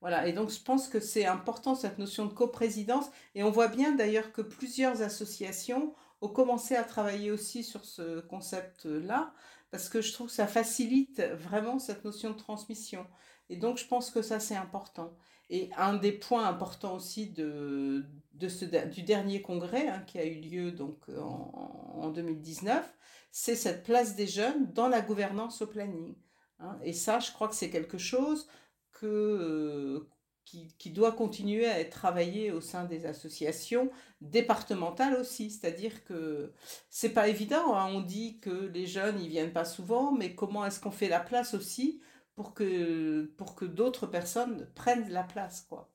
[0.00, 3.68] Voilà, et donc je pense que c'est important cette notion de coprésidence, et on voit
[3.68, 9.32] bien d'ailleurs que plusieurs associations ont commencé à travailler aussi sur ce concept-là,
[9.70, 13.06] parce que je trouve que ça facilite vraiment cette notion de transmission.
[13.48, 15.16] Et donc je pense que ça c'est important.
[15.50, 20.24] Et un des points importants aussi de, de ce, du dernier congrès hein, qui a
[20.24, 22.94] eu lieu donc en, en 2019,
[23.30, 26.14] c'est cette place des jeunes dans la gouvernance au planning.
[26.60, 26.78] Hein.
[26.82, 28.48] Et ça, je crois que c'est quelque chose
[28.92, 30.08] que, euh,
[30.44, 33.90] qui, qui, doit continuer à être travaillé au sein des associations
[34.20, 35.50] départementales aussi.
[35.50, 36.52] C'est-à-dire que
[36.90, 37.74] c'est pas évident.
[37.74, 37.90] Hein.
[37.92, 41.20] On dit que les jeunes ils viennent pas souvent, mais comment est-ce qu'on fait la
[41.20, 42.00] place aussi
[42.34, 45.90] pour que, pour que d'autres personnes prennent la place, quoi.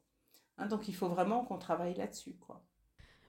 [0.58, 2.64] Hein, donc il faut vraiment qu'on travaille là-dessus, quoi.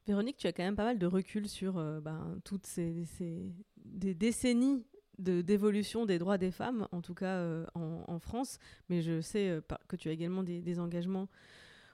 [0.06, 3.52] Véronique, tu as quand même pas mal de recul sur euh, ben, toutes ces, ces,
[3.76, 4.84] des décennies
[5.18, 8.58] de, d'évolution des droits des femmes, en tout cas euh, en, France,
[8.88, 11.28] mais je sais euh, que tu as également des, engagements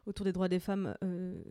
[0.06, 0.94] autour des droits des femmes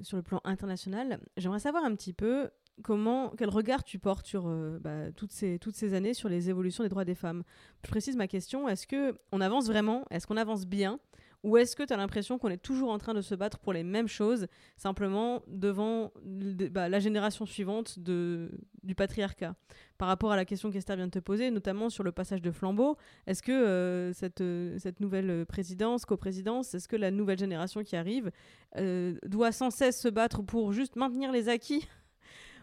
[0.02, 1.20] sur le plan international.
[1.36, 2.50] J'aimerais savoir un petit peu
[2.84, 6.90] comment, quel regard tu portes sur euh, bah, toutes, ces, années sur les évolutions des
[6.90, 7.44] droits des femmes?
[7.84, 10.06] Je précise ma question, est-ce qu'on avance vraiment?
[10.10, 11.00] Est-ce qu'on avance bien?
[11.44, 13.72] Ou est-ce que tu as l'impression qu'on est toujours en train de se battre pour
[13.72, 14.48] les mêmes choses,
[14.78, 19.56] simplement devant bah, la génération suivante du patriarcat?
[20.00, 22.50] Par rapport à la question qu'Esther vient de te poser, notamment sur le passage de
[22.50, 22.98] flambeau,
[23.28, 24.44] est-ce que euh, cette,
[24.80, 28.32] cette nouvelle présidence, coprésidence, est-ce que la nouvelle génération qui arrive
[28.78, 31.88] euh, doit sans cesse se battre pour juste maintenir les acquis?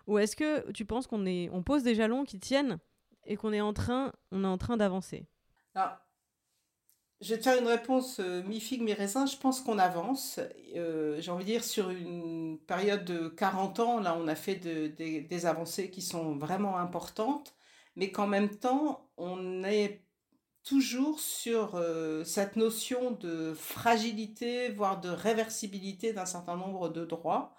[0.06, 2.78] Ou est-ce que tu penses qu'on est, on pose des jalons qui tiennent
[3.24, 5.26] et qu'on est en train, on est en train d'avancer?
[5.74, 5.98] Alors,
[7.20, 9.26] je vais te faire une réponse euh, mi-figue, mi-raisin.
[9.26, 10.40] Je pense qu'on avance.
[10.76, 14.56] Euh, J'ai envie de dire, sur une période de 40 ans, là, on a fait
[14.56, 17.54] de, de, des avancées qui sont vraiment importantes,
[17.94, 20.04] mais qu'en même temps, on est
[20.64, 27.54] toujours sur euh, cette notion de fragilité, voire de réversibilité d'un certain nombre de droits.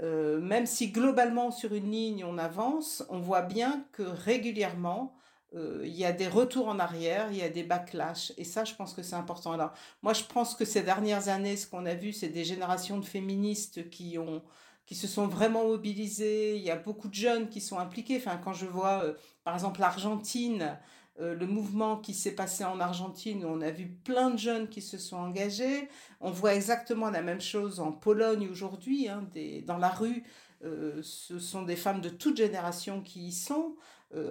[0.00, 5.16] Euh, même si globalement sur une ligne on avance, on voit bien que régulièrement
[5.54, 8.32] euh, il y a des retours en arrière, il y a des backlash.
[8.36, 9.52] Et ça, je pense que c'est important.
[9.52, 9.72] Alors,
[10.02, 13.04] moi, je pense que ces dernières années, ce qu'on a vu, c'est des générations de
[13.04, 14.42] féministes qui ont
[14.86, 16.56] qui se sont vraiment mobilisés.
[16.56, 18.16] Il y a beaucoup de jeunes qui sont impliqués.
[18.16, 19.04] Enfin, quand je vois,
[19.44, 20.78] par exemple, l'Argentine,
[21.18, 24.80] le mouvement qui s'est passé en Argentine, où on a vu plein de jeunes qui
[24.80, 25.88] se sont engagés.
[26.20, 29.28] On voit exactement la même chose en Pologne aujourd'hui, hein,
[29.66, 30.22] dans la rue.
[30.62, 33.74] ce sont des femmes de toute génération qui y sont.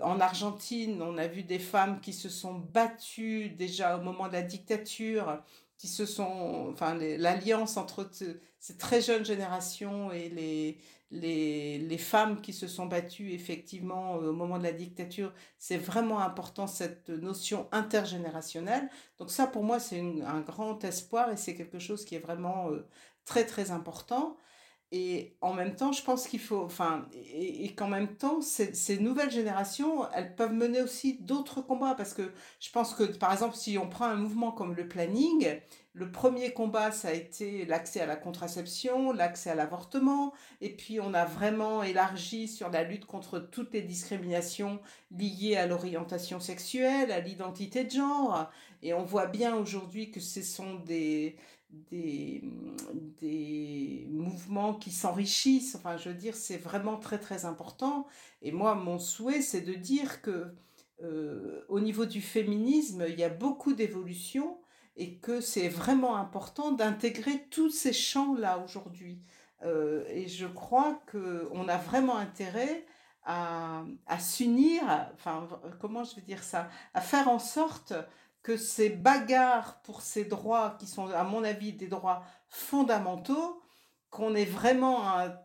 [0.02, 4.34] en Argentine, on a vu des femmes qui se sont battues déjà au moment de
[4.34, 5.42] la dictature
[5.78, 8.10] qui se sont, enfin, l'alliance entre
[8.60, 10.78] ces très jeunes générations et les,
[11.12, 16.20] les, les, femmes qui se sont battues effectivement au moment de la dictature, c'est vraiment
[16.20, 18.90] important cette notion intergénérationnelle.
[19.18, 22.72] Donc ça, pour moi, c'est un grand espoir et c'est quelque chose qui est vraiment
[22.72, 22.86] euh,
[23.26, 24.38] très, très important.
[24.94, 28.98] Et en même temps, je pense qu'il faut, enfin, et, qu'en même temps, ces, ces,
[29.00, 31.94] nouvelles générations, elles peuvent mener aussi d'autres combats.
[31.96, 32.32] Parce que
[32.62, 35.60] je pense que, par exemple, si on prend un mouvement comme le planning,
[35.98, 40.32] le premier combat, ça a été l'accès à la contraception, l'accès à l'avortement,
[40.62, 44.80] et puis on a vraiment élargi sur la lutte contre toutes les discriminations
[45.10, 48.48] liées à l'orientation sexuelle, à l'identité de genre,
[48.84, 51.36] et on voit bien aujourd'hui que ce sont des,
[51.70, 52.44] des,
[53.20, 55.76] des mouvements qui s'enrichissent.
[55.76, 58.08] Enfin, je veux dire, c'est vraiment très très important.
[58.42, 60.54] Et moi, mon souhait, c'est de dire que
[61.04, 64.58] euh, au niveau du féminisme, il y a beaucoup d'évolutions
[64.96, 69.22] et que c'est vraiment important d'intégrer tous ces champs-là aujourd'hui.
[69.64, 72.86] Euh, et je crois qu'on a vraiment intérêt
[73.24, 74.82] à, à s'unir,
[75.14, 75.48] enfin,
[75.80, 77.94] comment je vais dire ça, à faire en sorte
[78.48, 83.62] que ces bagarres pour ces droits, qui sont à mon avis des droits fondamentaux,
[84.10, 85.02] qu'on ait vraiment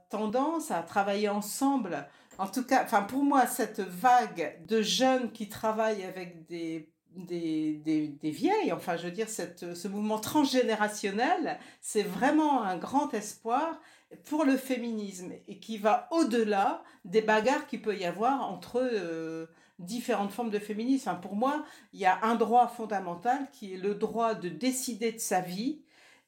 [0.08, 2.06] tendance à travailler ensemble.
[2.38, 7.82] En tout cas, enfin pour moi, cette vague de jeunes qui travaillent avec des, des,
[7.84, 13.12] des, des vieilles, enfin je veux dire, cette, ce mouvement transgénérationnel, c'est vraiment un grand
[13.14, 13.80] espoir
[14.26, 18.80] pour le féminisme et qui va au-delà des bagarres qu'il peut y avoir entre...
[18.80, 19.48] Euh,
[19.82, 21.18] différentes formes de féminisme.
[21.20, 25.18] pour moi, il y a un droit fondamental qui est le droit de décider de
[25.18, 25.82] sa vie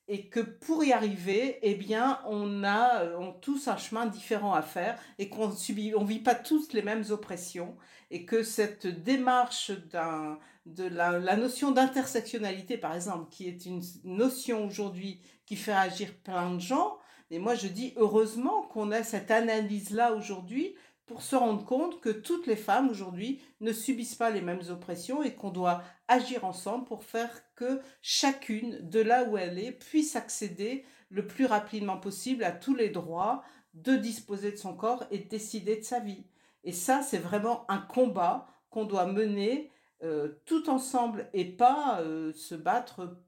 [0.07, 4.63] et que pour y arriver, eh bien, on a on tous un chemin différent à
[4.63, 7.77] faire et qu'on subit, on vit pas tous les mêmes oppressions
[8.11, 13.83] et que cette démarche d'un de la, la notion d'intersectionnalité, par exemple, qui est une
[14.05, 16.97] notion aujourd'hui qui fait agir plein de gens,
[17.31, 20.75] et moi je dis heureusement qu'on a cette analyse-là aujourd'hui
[21.07, 25.23] pour se rendre compte que toutes les femmes aujourd'hui ne subissent pas les mêmes oppressions
[25.23, 30.17] et qu'on doit agir ensemble pour faire que chacune, de là où elle est, puisse
[30.17, 33.43] accéder le plus rapidement possible à tous les droits
[33.75, 36.25] de disposer de son corps et de décider de sa vie.
[36.63, 39.71] Et ça, c'est vraiment un combat qu'on doit mener
[40.03, 43.19] euh, tout ensemble et pas euh, se battre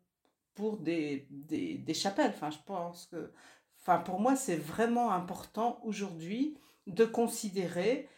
[0.55, 2.33] pour des, des, chapelles.
[2.35, 3.33] Enfin, je pense que,
[3.81, 8.09] enfin, pour moi, c'est vraiment important aujourd'hui de considérer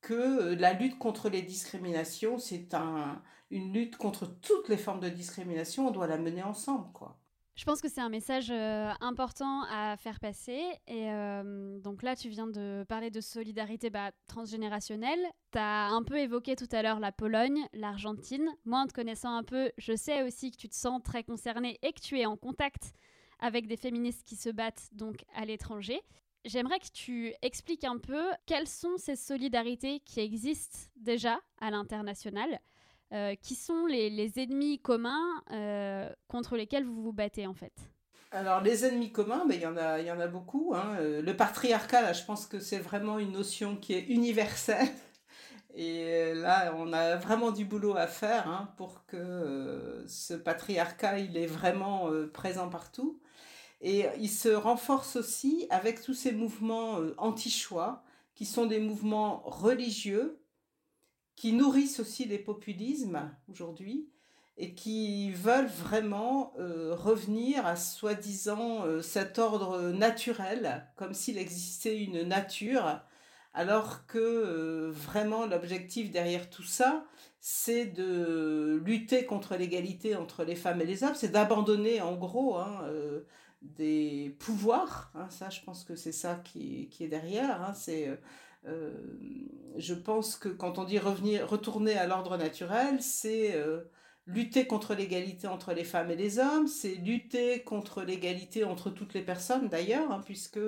[0.00, 5.00] que euh, la lutte contre les discriminations, c'est un, une lutte contre toutes les formes
[5.00, 7.18] de discrimination, on doit la mener ensemble, quoi.
[7.56, 10.62] Je pense que c'est un message euh, important à faire passer.
[10.86, 15.20] Et euh, donc là, tu viens de parler de solidarité bah, transgénérationnelle.
[15.52, 18.46] Tu as un peu évoqué tout à l'heure la Pologne, l'Argentine.
[18.66, 21.78] Moi, en te connaissant un peu, je sais aussi que tu te sens très concernée
[21.82, 22.92] et que tu es en contact
[23.38, 26.02] avec des féministes qui se battent donc à l'étranger.
[26.46, 32.60] J'aimerais que tu expliques un peu quelles sont ces solidarités qui existent déjà à l'international,
[33.12, 37.72] euh, qui sont les, ennemis communs euh, contre lesquels vous vous battez en fait.
[38.30, 40.72] Alors les ennemis communs, ben, il y, en a, y en a beaucoup.
[40.76, 40.96] Hein.
[41.00, 44.88] Euh, le patriarcat, là, je pense que c'est vraiment une notion qui est universelle.
[45.74, 51.36] Et là, on a vraiment du boulot à faire hein, pour que ce patriarcat, il
[51.36, 53.20] est vraiment présent partout.
[53.80, 58.02] Et il se renforce aussi avec tous ces mouvements euh, anti-choix,
[58.34, 60.40] qui sont des mouvements religieux,
[61.36, 64.08] qui nourrissent aussi les populismes aujourd'hui,
[64.58, 72.02] et qui veulent vraiment euh, revenir à soi-disant euh, cet ordre naturel, comme s'il existait
[72.02, 73.00] une nature,
[73.52, 77.06] alors que vraiment l'objectif derrière tout ça,
[77.40, 82.56] c'est de lutter contre l'égalité entre les femmes et les hommes, c'est d'abandonner en gros
[82.56, 82.86] hein,
[83.62, 85.10] des pouvoirs.
[85.14, 87.62] Hein, ça, je pense que c'est ça qui, qui, est derrière.
[87.62, 88.16] Hein, c'est, euh,
[88.66, 88.92] euh,
[89.76, 93.84] je pense que quand on dit revenir, retourner à l'ordre naturel, c'est euh,
[94.26, 99.14] lutter contre l'égalité entre les femmes et les hommes, c'est lutter contre l'égalité entre toutes
[99.14, 100.58] les personnes d'ailleurs, hein, puisque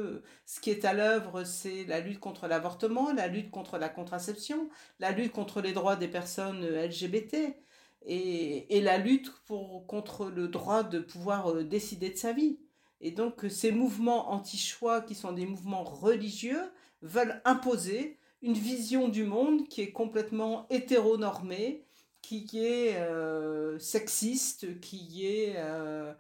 [0.47, 4.69] ce qui est à l'œuvre, c'est la lutte contre l'avortement, la lutte contre la contraception,
[5.01, 7.57] la lutte contre les droits des personnes LGBT.
[8.03, 12.59] Et, et la lutte pour, contre le droit de pouvoir décider de sa vie.
[13.01, 16.71] Et donc ces mouvements anti-choix, qui sont des mouvements religieux,
[17.03, 21.85] veulent imposer une vision du monde qui est complètement hétéronormée,
[22.23, 25.55] qui est euh, sexiste, qui est...
[25.57, 26.13] euh,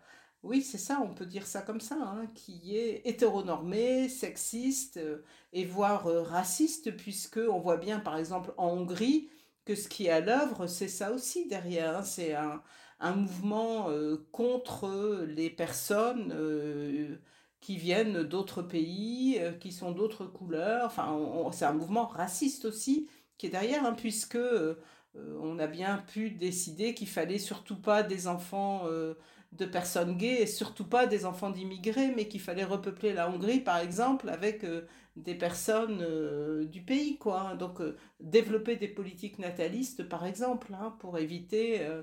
[0.45, 5.24] oui, c'est ça, on peut dire ça comme ça, hein, qui est hétéronormé, sexiste euh,
[5.53, 9.31] et voire raciste, puisque on voit bien, par exemple, en Hongrie,
[9.64, 11.99] que ce qui est à l'œuvre, c'est ça aussi derrière.
[11.99, 12.62] hein, c'est un,
[13.01, 17.16] un mouvement euh, contre les personnes euh,
[17.61, 20.86] qui viennent d'autres pays, euh, qui sont d'autres couleurs.
[20.86, 21.16] Enfin,
[21.53, 24.74] c'est un mouvement raciste aussi qui est derrière, hein, puisque euh,
[25.16, 29.14] euh, on a bien pu décider qu'il fallait surtout pas des enfants euh,
[29.53, 33.61] de personnes gays et surtout pas des enfants d'immigrés, mais qu'il fallait repeupler la Hongrie,
[33.61, 34.82] par exemple, avec euh,
[35.16, 37.55] des personnes euh, du pays, quoi.
[37.57, 42.03] Donc, euh, développer des politiques natalistes, par exemple, hein, pour éviter euh,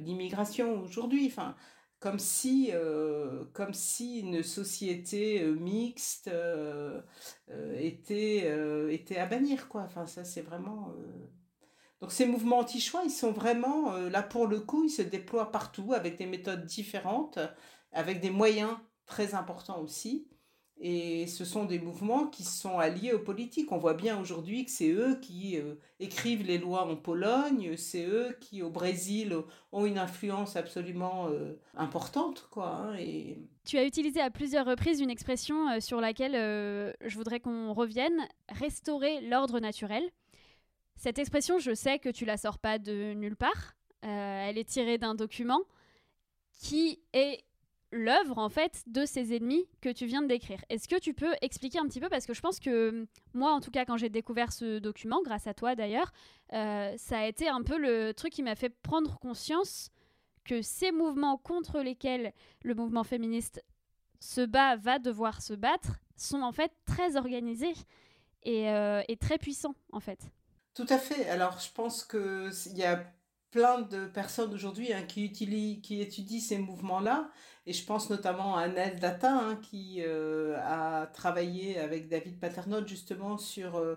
[0.00, 1.26] l'immigration aujourd'hui.
[1.26, 1.54] Enfin,
[2.00, 7.00] comme si, euh, comme si une société euh, mixte euh,
[7.50, 9.82] euh, était, euh, était à bannir, quoi.
[9.82, 10.90] Enfin, ça, c'est vraiment...
[10.98, 11.28] euh,
[12.00, 15.52] donc ces mouvements anti-choix, ils sont vraiment, euh, là pour le coup, ils se déploient
[15.52, 17.38] partout avec des méthodes différentes,
[17.92, 20.28] avec des moyens très importants aussi.
[20.84, 23.70] Et ce sont des mouvements qui sont alliés aux politiques.
[23.70, 28.04] On voit bien aujourd'hui que c'est eux qui euh, écrivent les lois en Pologne, c'est
[28.04, 29.32] eux qui au Brésil
[29.70, 32.70] ont une influence absolument euh, importante, quoi.
[32.70, 33.38] hein, et...
[33.64, 38.26] Tu as utilisé à plusieurs reprises une expression euh, sur laquelle je voudrais qu'on revienne,
[38.48, 40.02] restaurer l'ordre naturel.
[40.96, 43.76] Cette expression, je sais que tu la sors pas de nulle part.
[44.00, 45.60] Elle est tirée d'un document
[46.60, 47.44] qui est
[47.92, 50.64] l'œuvre en fait de ces ennemis que tu viens de décrire.
[50.70, 53.60] Est-ce que tu peux expliquer un petit peu parce que je pense que moi en
[53.60, 56.12] tout cas quand j'ai découvert ce document, grâce à toi d'ailleurs,
[56.52, 59.90] euh, ça a été un peu le truc qui m'a fait prendre conscience
[60.44, 62.32] que ces mouvements contre lesquels
[62.64, 63.62] le mouvement féministe
[64.20, 67.74] se bat, va devoir se battre, sont en fait très organisés
[68.42, 70.30] et, euh, très puissants en fait.
[70.74, 71.28] Tout à fait.
[71.28, 73.04] Alors, je pense qu'il y a
[73.52, 77.30] plein de personnes aujourd'hui hein, qui, utilisent, qui étudient ces mouvements-là.
[77.66, 82.88] Et je pense notamment à Nel Data, hein, qui euh, a travaillé avec David Paternotte
[82.88, 83.94] justement sur euh,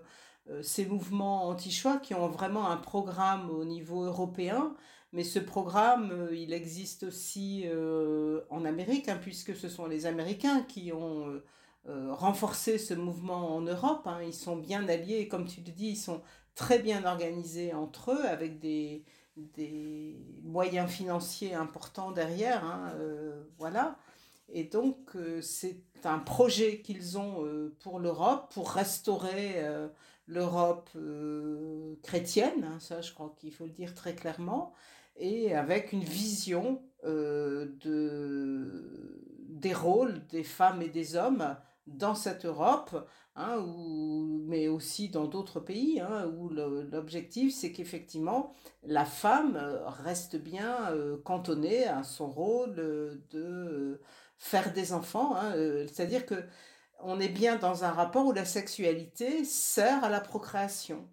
[0.50, 4.76] euh, ces mouvements anti-choix qui ont vraiment un programme au niveau européen.
[5.14, 7.66] Mais ce programme, il existe aussi
[8.50, 11.42] en Amérique, hein, puisque ce sont les Américains qui ont
[11.86, 14.06] renforcé ce mouvement en Europe.
[14.08, 14.20] hein.
[14.26, 16.22] Ils sont bien alliés, et comme tu le dis, ils sont
[16.54, 19.06] très bien organisés entre eux, avec des,
[19.38, 22.64] des moyens financiers importants derrière.
[22.64, 23.98] hein, euh, voilà.
[24.50, 29.56] Et donc, euh, c'est un projet qu'ils ont euh, pour l'Europe, pour restaurer
[30.28, 30.90] l'Europe
[32.04, 34.74] chrétienne, hein, ça je crois qu'il faut le dire très clairement,
[35.18, 37.76] et avec une vision de,
[39.50, 41.56] des rôles des femmes et des hommes
[41.88, 48.54] dans cette Europe, hein, où, mais aussi dans d'autres pays, hein, où l'objectif c'est qu'effectivement
[48.84, 49.60] la femme
[50.04, 54.02] reste bien euh, cantonnée à son rôle de euh,
[54.38, 56.36] faire des enfants, hein, euh, c'est-à-dire que
[57.00, 61.08] on est bien dans un rapport où la sexualité sert à la procréation.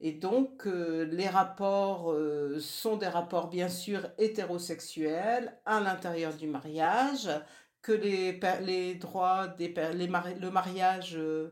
[0.00, 2.14] Et donc, les rapports
[2.58, 7.28] sont des rapports bien sûr hétérosexuels à l'intérieur du mariage,
[7.86, 11.50] que les, les droits, des, les mari- le mariage euh,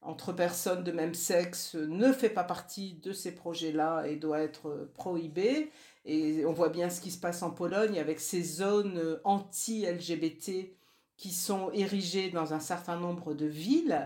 [0.00, 4.68] entre personnes de même sexe ne fait pas partie de ces projets-là et doit être
[4.68, 5.70] euh, prohibé.
[6.04, 10.46] Et on voit bien ce qui se passe en Pologne avec ces zones euh, anti-LGBT
[11.16, 13.98] qui sont érigées dans un certain nombre de villes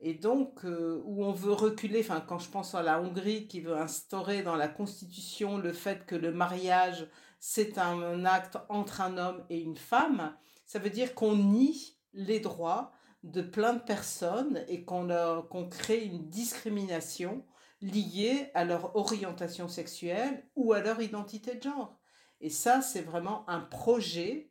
[0.00, 3.60] et donc euh, où on veut reculer, enfin quand je pense à la Hongrie qui
[3.60, 7.06] veut instaurer dans la constitution le fait que le mariage
[7.40, 10.34] c'est un acte entre un homme et une femme,
[10.68, 12.92] ça veut dire qu'on nie les droits
[13.24, 17.44] de plein de personnes et qu'on leur- qu'on crée une discrimination
[17.80, 21.98] liée à leur orientation sexuelle ou à leur identité de genre.
[22.40, 24.50] Et ça, c'est vraiment un projet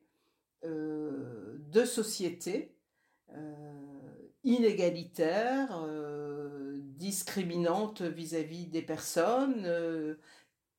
[0.66, 2.76] euh, de société
[3.36, 10.16] euh, inégalitaire, euh, discriminante vis-à-vis des personnes, euh,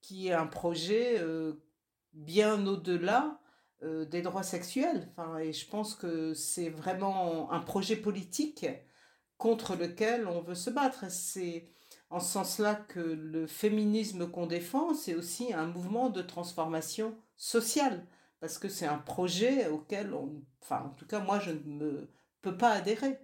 [0.01, 1.63] qui est un projet euh,
[2.13, 3.41] bien au-delà
[3.83, 5.09] euh, des droits sexuels.
[5.11, 8.67] Enfin, et je pense que c'est vraiment un projet politique
[9.37, 11.11] contre lequel on veut se battre.
[11.11, 11.71] C'est
[12.11, 18.07] en ce sens-là que le féminisme qu'on défend, c'est aussi un mouvement de transformation sociale,
[18.41, 22.11] parce que c'est un projet auquel, on, enfin, en tout cas, moi, je ne me
[22.43, 23.19] peux pas adhérer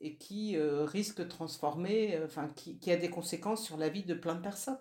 [0.00, 4.04] et qui euh, risque de transformer, euh, enfin, qui, a des conséquences sur la vie
[4.04, 4.78] de plein de personnes.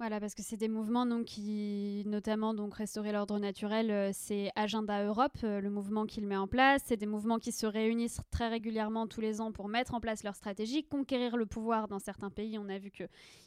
[0.00, 4.50] Voilà, parce que c'est des mouvements donc, qui, notamment donc restaurer l'ordre naturel, euh, c'est
[4.56, 6.80] Agenda Europe, euh, le mouvement qu'il met en place.
[6.86, 10.24] C'est des mouvements qui se réunissent très régulièrement tous les ans pour mettre en place
[10.24, 12.56] leur stratégie, conquérir le pouvoir dans certains pays.
[12.56, 13.04] On a vu que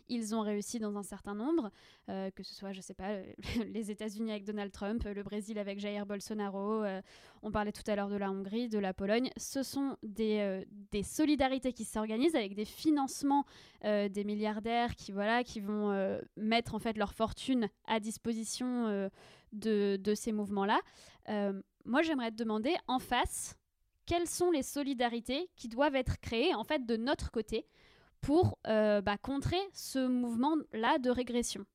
[0.09, 1.71] ils ont réussi dans un certain nombre,
[2.09, 3.17] euh, que ce soit, je sais pas,
[3.67, 6.83] les États-Unis avec Donald Trump, le Brésil avec Jair Bolsonaro.
[7.41, 9.29] on parlait tout à l'heure de la Hongrie, de la Pologne.
[9.37, 10.63] Ce sont des,
[11.03, 13.45] solidarités qui s'organisent avec des financements
[13.83, 15.91] des milliardaires qui voilà qui vont
[16.37, 19.09] mettre en fait leur fortune à disposition euh,
[19.51, 20.79] de, de, ces mouvements-là.
[21.29, 23.55] Euh, moi, j'aimerais te demander en face,
[24.05, 27.65] quelles sont les solidarités qui doivent être créées en fait de notre côté
[28.24, 31.65] pour euh, bah, contrer ce mouvement-là de régression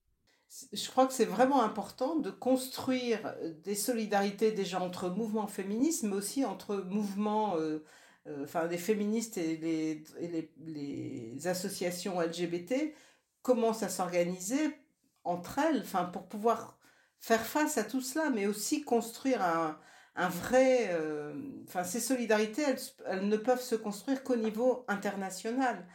[0.73, 3.35] je crois que c'est vraiment important de construire
[3.65, 7.55] des solidarités déjà entre mouvements féministes, mais aussi entre mouvements,
[8.45, 12.95] enfin des féministes et, les, les, les, associations LGBT,
[13.43, 14.75] commencent à s'organiser
[15.25, 16.79] entre elles, enfin pour pouvoir
[17.21, 21.35] faire face à tout cela, mais aussi construire un, vrai, euh,
[21.67, 22.63] enfin ces solidarités,
[23.07, 25.87] elles, ne peuvent se construire qu'au niveau international.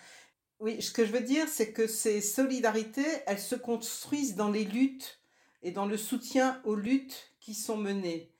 [0.59, 4.63] Oui, ce que je veux dire, c'est que ces solidarités, elles se construisent dans les
[4.63, 5.19] luttes
[5.61, 8.31] et dans le soutien aux luttes qui sont menées.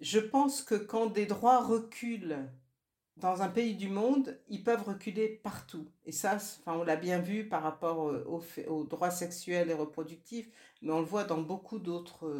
[0.00, 2.48] Je pense que quand des droits reculent
[3.16, 5.88] dans un pays du monde, ils peuvent reculer partout.
[6.04, 10.50] Et ça, enfin, on l'a bien vu par rapport aux, aux, droits sexuels et reproductifs,
[10.82, 12.30] mais on le voit dans beaucoup d'autres,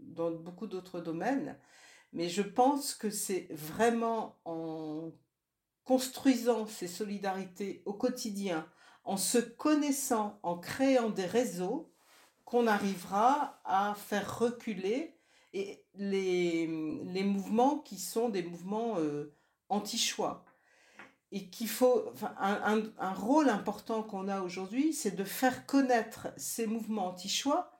[0.00, 1.56] dans beaucoup d'autres domaines.
[2.14, 5.12] Mais je pense que c'est vraiment en
[5.84, 8.66] construisant ces solidarités au quotidien,
[9.04, 11.92] en se connaissant, en créant des réseaux,
[12.44, 15.16] qu'on arrivera à faire reculer
[15.54, 16.66] et les,
[17.04, 19.34] les mouvements qui sont des mouvements euh,
[19.68, 20.44] anti-choix.
[21.30, 26.66] Et qu'il faut, un, un, rôle important qu'on a aujourd'hui, c'est de faire connaître ces
[26.66, 27.72] mouvements anti-choix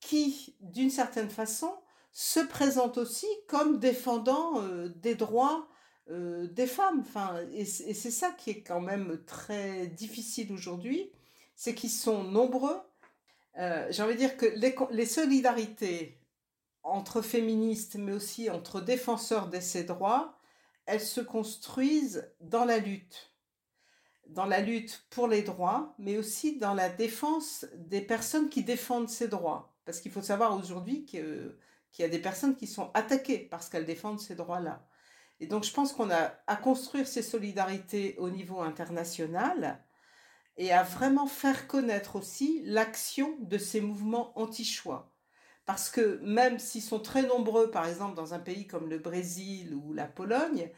[0.00, 1.72] qui, d'une certaine façon,
[2.10, 5.68] se présentent aussi comme défendant euh, des droits
[6.10, 7.00] euh, des femmes.
[7.00, 11.10] Enfin, et, c'est ça qui est quand même très difficile aujourd'hui,
[11.54, 12.80] c'est qu'ils sont nombreux.
[13.58, 14.46] Euh, J'ai envie de dire que
[14.90, 16.18] les, solidarités
[16.82, 20.38] entre féministes, mais aussi entre défenseurs de ces droits,
[20.86, 23.34] elles se construisent dans la lutte.
[24.28, 29.10] Dans la lutte pour les droits, mais aussi dans la défense des personnes qui défendent
[29.10, 29.74] ces droits.
[29.84, 31.54] Parce qu'il faut savoir aujourd'hui qu'il
[31.98, 34.87] y a des personnes qui sont attaquées parce qu'elles défendent ces droits-là.
[35.40, 39.82] Et donc je pense qu'on a à construire ces solidarités au niveau international
[40.56, 45.12] et à vraiment faire connaître aussi l'action de ces mouvements anti-choix.
[45.66, 49.74] Parce que même s'ils sont très nombreux, par exemple dans un pays comme le Brésil
[49.74, 50.72] ou la Pologne,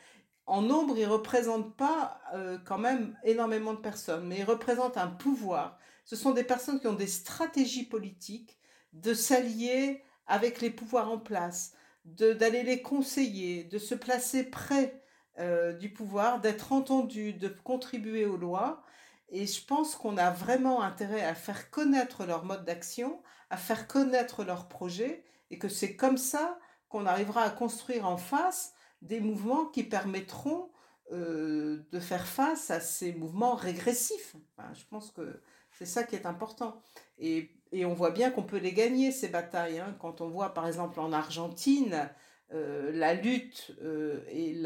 [0.46, 4.96] en nombre, ils ne représentent pas euh, quand même énormément de personnes, mais ils représentent
[4.96, 5.78] un pouvoir.
[6.04, 8.58] Ce sont des personnes qui ont des stratégies politiques
[8.92, 15.02] de s'allier avec les pouvoirs en place, d'aller les conseiller, de se placer près
[15.38, 18.82] euh, du pouvoir, d'être entendu, de contribuer aux lois.
[19.28, 23.86] Et je pense qu'on a vraiment intérêt à faire connaître leur mode d'action, à faire
[23.86, 29.20] connaître leurs projets, et que c'est comme ça qu'on arrivera à construire en face des
[29.20, 30.70] mouvements qui permettront
[31.12, 34.36] euh, de faire face à ces mouvements régressifs.
[34.56, 35.40] Enfin, je pense que
[35.72, 36.82] c'est ça qui est important.
[37.18, 39.78] Et, et on voit bien qu'on peut les gagner, ces batailles.
[39.78, 39.96] Hein.
[40.00, 42.10] Quand on voit par exemple en Argentine
[42.52, 44.56] euh, la lutte euh, et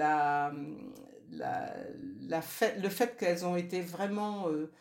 [2.40, 4.72] fait, le fait qu'elles ont été vraiment euh,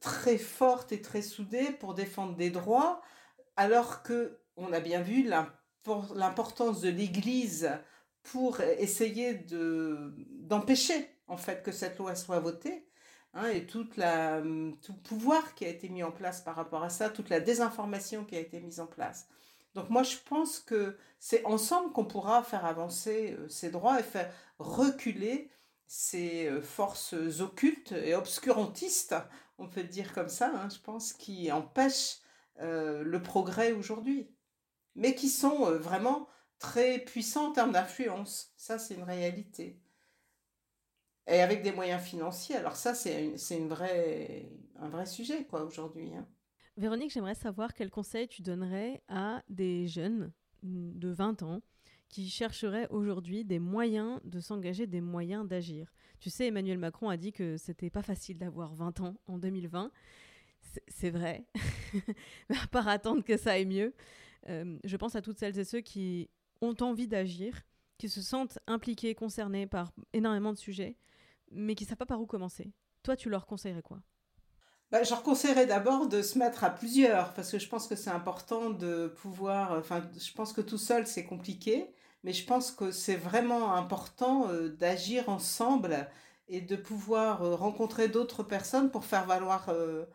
[0.00, 3.02] très fortes et très soudées pour défendre des droits,
[3.56, 5.22] alors que on a bien vu
[6.14, 7.70] l'importance de l'Église
[8.22, 12.89] pour essayer de d'empêcher en fait que cette loi soit votée.
[13.32, 16.82] Hein, et toute la, tout le pouvoir qui a été mis en place par rapport
[16.82, 19.28] à ça, toute la désinformation qui a été mise en place.
[19.74, 24.02] Donc moi, je pense que c'est ensemble qu'on pourra faire avancer euh, ces droits et
[24.02, 25.50] faire reculer
[25.86, 29.14] ces euh, forces occultes et obscurantistes,
[29.58, 32.18] on peut dire comme ça, hein, je pense, qui empêchent
[32.60, 34.28] euh, le progrès aujourd'hui,
[34.96, 36.28] mais qui sont vraiment
[36.58, 38.52] très puissants en termes d'influence.
[38.56, 39.80] Ça, c'est une réalité.
[41.26, 42.56] Et avec des moyens financiers.
[42.56, 46.12] Alors ça, c'est une, une vraie, un vrai sujet, quoi, aujourd'hui.
[46.14, 46.26] Hein.
[46.76, 50.32] Véronique, j'aimerais savoir quel conseil tu donnerais à des jeunes
[50.62, 51.60] de 20 ans
[52.08, 55.92] qui chercherait aujourd'hui des moyens de s'engager, des moyens d'agir.
[56.18, 59.90] Tu sais, Emmanuel Macron a dit que c'était pas facile d'avoir 20 ans en 2020.
[60.88, 61.46] C'est vrai,
[62.50, 63.94] à part attendre que ça aille mieux,
[64.48, 66.28] euh, je pense à toutes celles et ceux qui
[66.60, 67.62] ont envie d'agir,
[67.96, 70.96] qui se sentent impliqués, concernés par énormément de sujets,
[71.50, 72.72] mais qui ne savent pas par où commencer.
[73.02, 74.00] Toi, tu leur conseillerais quoi?
[74.90, 77.96] Bah, Je leur conseillerais d'abord de se mettre à plusieurs, parce que je pense que
[77.96, 79.72] c'est important de pouvoir...
[79.78, 81.94] Enfin, je pense que tout seul, c'est compliqué,
[82.24, 86.08] mais je pense que c'est vraiment important euh, d'agir ensemble
[86.48, 89.68] et de pouvoir euh, rencontrer d'autres personnes pour faire valoir...
[89.68, 90.06] Euh,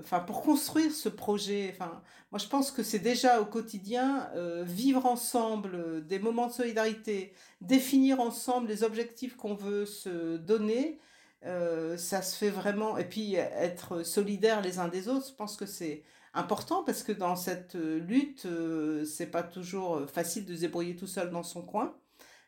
[0.00, 1.70] enfin, pour construire ce projet.
[1.72, 4.30] Enfin, moi, je pense que c'est déjà au quotidien
[4.62, 11.00] vivre ensemble des moments de solidarité, définir ensemble les objectifs qu'on veut se donner
[11.46, 12.96] euh, ça se fait vraiment.
[12.98, 16.02] Et puis être solidaires les uns des autres, je pense que c'est
[16.32, 20.96] important parce que dans cette euh, lutte, euh, c'est pas toujours facile de se débrouiller
[20.96, 21.94] tout seul dans son coin.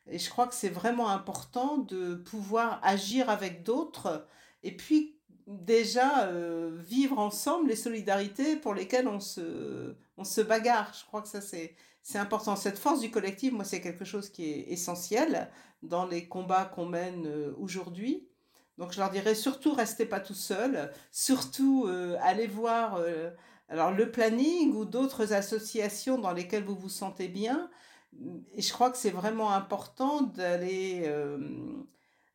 [0.08, 4.26] Et je crois que c'est vraiment important de pouvoir agir avec d'autres
[4.62, 5.15] et puis
[5.46, 6.30] déjà
[6.78, 10.92] vivre ensemble les solidarités pour lesquelles on se, on se bagarre.
[10.98, 12.56] Je crois que ça c'est, c'est important.
[12.56, 15.48] Cette force du collectif, moi, c'est quelque chose qui est essentiel
[15.82, 17.26] dans les combats qu'on mène
[17.58, 18.28] aujourd'hui.
[18.78, 23.30] Donc je leur dirais surtout restez pas tout seul, surtout euh, allez voir euh,
[23.68, 27.70] alors le planning ou d'autres associations dans lesquelles vous vous sentez bien.
[28.54, 31.38] Et je crois que c'est vraiment important d'aller euh,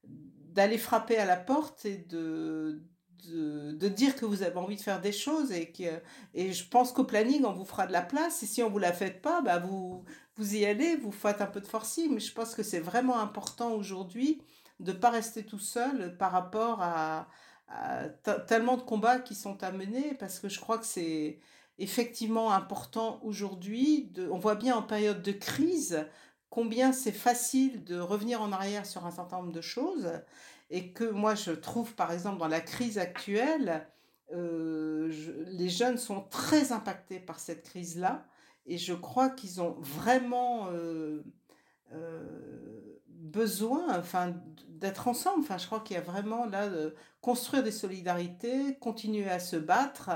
[0.03, 2.81] d'aller frapper à la porte et de,
[3.27, 6.01] de, de, dire que vous avez envie de faire des choses et que
[6.33, 8.43] et je pense qu'au planning on vous fera de la place.
[8.43, 10.03] Et si on vous la fait pas bah vous
[10.37, 12.13] vous y allez vous faites un peu de forcing.
[12.13, 14.41] Mais je pense que c'est vraiment important aujourd'hui
[14.81, 17.27] de pas rester tout seul par rapport à,
[18.47, 21.39] tellement de combats qui sont à mener, parce que je crois que c'est
[21.77, 24.11] effectivement important aujourd'hui.
[24.29, 26.05] On voit bien en période de crise
[26.49, 30.11] combien c'est facile de revenir en arrière sur un certain nombre de choses,
[30.71, 33.87] et que moi je trouve par exemple dans la crise actuelle,
[34.33, 35.11] euh,
[35.47, 38.25] les jeunes sont très impactés par cette crise-là,
[38.65, 40.69] et je crois qu'ils ont vraiment...
[40.71, 41.23] Euh,
[41.93, 44.33] euh, besoin enfin,
[44.67, 45.41] d'être ensemble.
[45.41, 49.55] Enfin, je crois qu'il y a vraiment là de construire des solidarités, continuer à se
[49.55, 50.09] battre.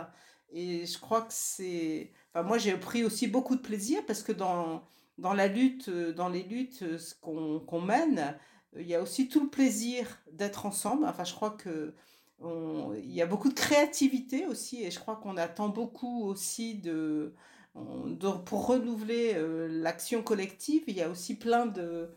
[0.52, 2.12] Et je crois que c'est.
[2.34, 4.84] Enfin, moi, j'ai pris aussi beaucoup de plaisir parce que dans,
[5.18, 6.84] dans la lutte, dans les luttes
[7.22, 8.38] qu'on mène,
[8.80, 11.06] il y a aussi tout le plaisir d'être ensemble.
[11.06, 11.94] Enfin, je crois que
[12.42, 17.34] il y a beaucoup de créativité aussi et je crois qu'on attend beaucoup aussi de
[18.46, 20.84] pour renouveler euh, l'action collective.
[20.88, 22.10] Il y a aussi plein de,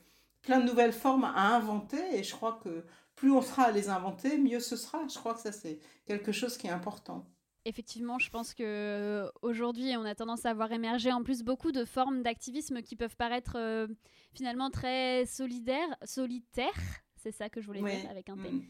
[0.43, 2.85] plein de nouvelles formes à inventer et je crois que
[3.17, 5.07] plus on sera à les inventer, mieux ce sera.
[5.09, 7.27] Je crois que ça c'est quelque chose qui est important.
[7.65, 11.73] Effectivement, je pense que euh, aujourd'hui, on a tendance à voir émerger en plus beaucoup
[11.73, 13.87] de formes d'activisme qui peuvent paraître euh,
[14.33, 16.73] finalement très solidaires, solitaires.
[17.17, 18.51] C'est ça que je voulais dire avec un T.
[18.51, 18.63] Mm.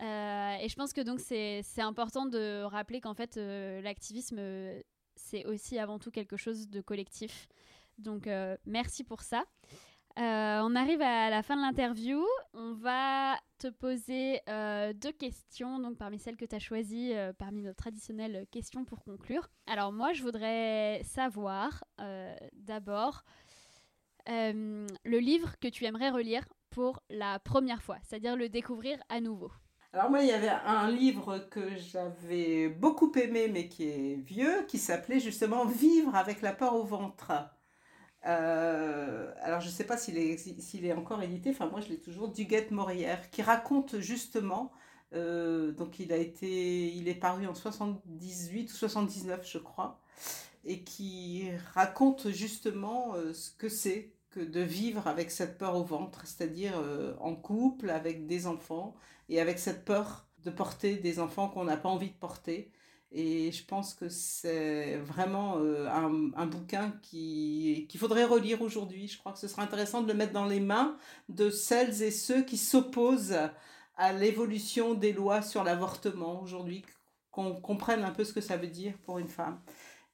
[0.00, 4.40] Euh, et je pense que donc c'est important de rappeler qu'en fait l'activisme
[5.14, 7.46] c'est aussi avant tout quelque chose de collectif.
[7.98, 8.28] Donc
[8.64, 9.44] merci pour ça.
[10.18, 12.22] Euh, on arrive à la fin de l'interview.
[12.52, 17.32] On va te poser euh, deux questions, donc parmi celles que tu as choisies, euh,
[17.32, 19.48] parmi nos traditionnelles questions pour conclure.
[19.66, 21.84] Alors moi, je voudrais savoir
[22.52, 23.24] d'abord
[24.26, 29.50] le livre que tu aimerais relire pour la première fois, c'est-à-dire le découvrir à nouveau.
[29.94, 34.64] Alors moi, il y avait un livre que j'avais beaucoup aimé, mais qui est vieux,
[34.66, 37.32] qui s'appelait justement Vivre avec la peur au ventre.
[38.26, 42.28] Euh, alors je ne sais pas s'il est, encore édité, enfin moi je l'ai toujours,
[42.28, 44.70] Duguette Morière, qui raconte justement,
[45.12, 50.00] euh, donc il a été, il est paru en 78 ou 79 je crois,
[50.64, 55.84] et qui raconte justement euh, ce que c'est que de vivre avec cette peur au
[55.84, 56.72] ventre, c'est-à-dire
[57.20, 58.94] en couple, avec des enfants,
[59.28, 62.72] et avec cette peur de porter des enfants qu'on n'a pas envie de porter.
[63.14, 69.06] Et je pense que c'est vraiment euh, un, un, bouquin qu'il faudrait relire aujourd'hui.
[69.06, 70.96] Je crois que ce sera intéressant de le mettre dans les mains
[71.28, 73.36] de celles et ceux qui s'opposent
[73.96, 76.84] à l'évolution des lois sur l'avortement aujourd'hui,
[77.30, 79.60] qu'on comprenne un peu ce que ça veut dire pour une femme.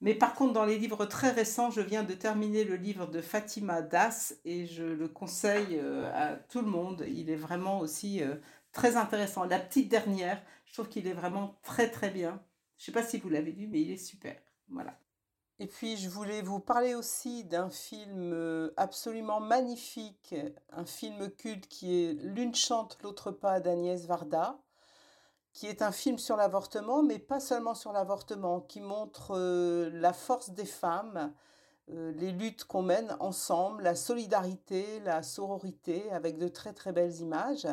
[0.01, 3.20] Mais par contre, dans les livres très récents, je viens de terminer le livre de
[3.20, 7.05] Fatima Das et je le conseille euh, à tout le monde.
[7.09, 8.37] Il est vraiment aussi euh,
[8.73, 9.45] très intéressant.
[9.45, 12.41] La petite dernière, je trouve qu'il est vraiment très très bien.
[12.79, 14.41] Je ne sais pas si vous l'avez lu, mais il est super.
[14.69, 14.99] Voilà.
[15.61, 20.35] Et puis, je voulais vous parler aussi d'un film euh, absolument magnifique,
[20.71, 24.61] un film culte qui est L'une chante, l'autre pas d'Agnès Varda,
[25.53, 30.13] qui est un film sur l'avortement, mais pas seulement sur l'avortement, qui montre euh, la
[30.13, 31.35] force des femmes,
[31.91, 37.17] euh, les luttes qu'on mène ensemble, la solidarité, la sororité, avec de très très belles
[37.17, 37.67] images.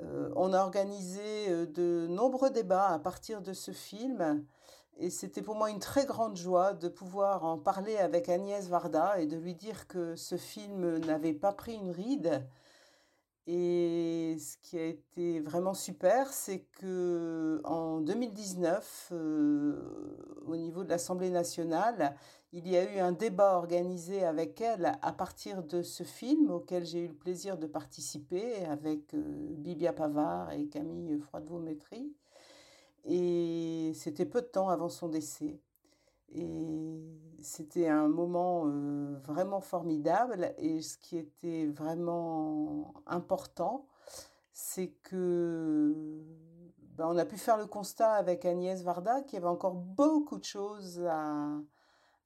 [0.00, 4.44] Euh, on a organisé euh, de nombreux débats à partir de ce film
[4.96, 9.20] et c'était pour moi une très grande joie de pouvoir en parler avec Agnès Varda
[9.20, 12.46] et de lui dire que ce film n'avait pas pris une ride.
[13.46, 19.12] Et ce qui a été vraiment super, c'est que en 2019,
[20.46, 22.16] au niveau de l'Assemblée nationale,
[22.56, 26.86] il y a eu un débat organisé avec elle à partir de ce film auquel
[26.86, 32.14] j'ai eu le plaisir de participer avec Bibia Pavard et Camille Froidevaux-Métry.
[33.06, 35.58] Et c'était peu de temps avant son décès.
[36.32, 37.00] Et
[37.42, 38.66] c'était un moment
[39.24, 40.54] vraiment formidable.
[40.58, 43.88] Et ce qui était vraiment important,
[44.52, 45.92] c'est que
[46.96, 50.38] ben, on a pu faire le constat avec Agnès Varda qu'il y avait encore beaucoup
[50.38, 51.48] de choses à,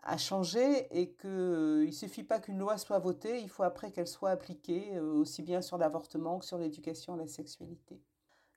[0.02, 1.30] à changer et qu'il
[1.86, 5.60] ne suffit pas qu'une loi soit votée, il faut après qu'elle soit appliquée, aussi bien
[5.60, 8.00] sur l'avortement que sur l'éducation à la sexualité.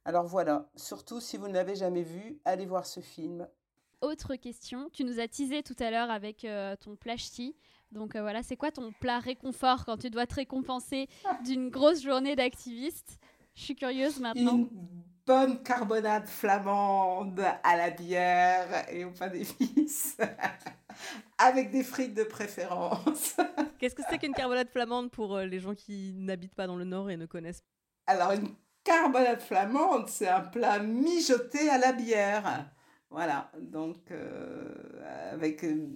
[0.06, 3.48] Alors voilà, surtout si vous ne l'avez jamais vu, allez voir ce film
[4.02, 4.90] autre question.
[4.92, 7.56] Tu nous as teasé tout à l'heure avec euh, ton plashti.
[7.92, 11.08] Donc euh, voilà, c'est quoi ton plat réconfort quand tu dois te récompenser
[11.46, 13.20] d'une grosse journée d'activiste?
[13.56, 14.58] Je suis curieuse maintenant.
[14.58, 20.18] Une bonne carbonade flamande à la bière et au pain d'épices.
[21.38, 23.36] avec des frites de préférence.
[23.80, 26.86] Qu'est-ce que c'est qu'une carbonade flamande pour euh, les gens qui n'habitent pas dans le
[26.86, 28.50] Nord et ne connaissent pas Alors une
[28.84, 32.70] carbonade flamande, c'est un plat mijoté à la bière.
[33.10, 35.88] Voilà, donc euh, avec euh,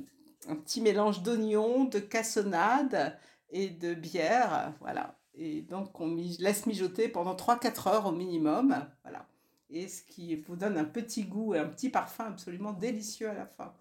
[0.50, 3.18] un petit mélange d'oignons, de cassonade
[3.50, 5.18] et de bière, voilà.
[5.38, 9.28] Et donc on laisse mijoter pendant 3-4 heures au minimum, voilà.
[9.70, 13.34] Et ce qui vous donne un petit goût et un petit parfum absolument délicieux à
[13.34, 13.74] la fin.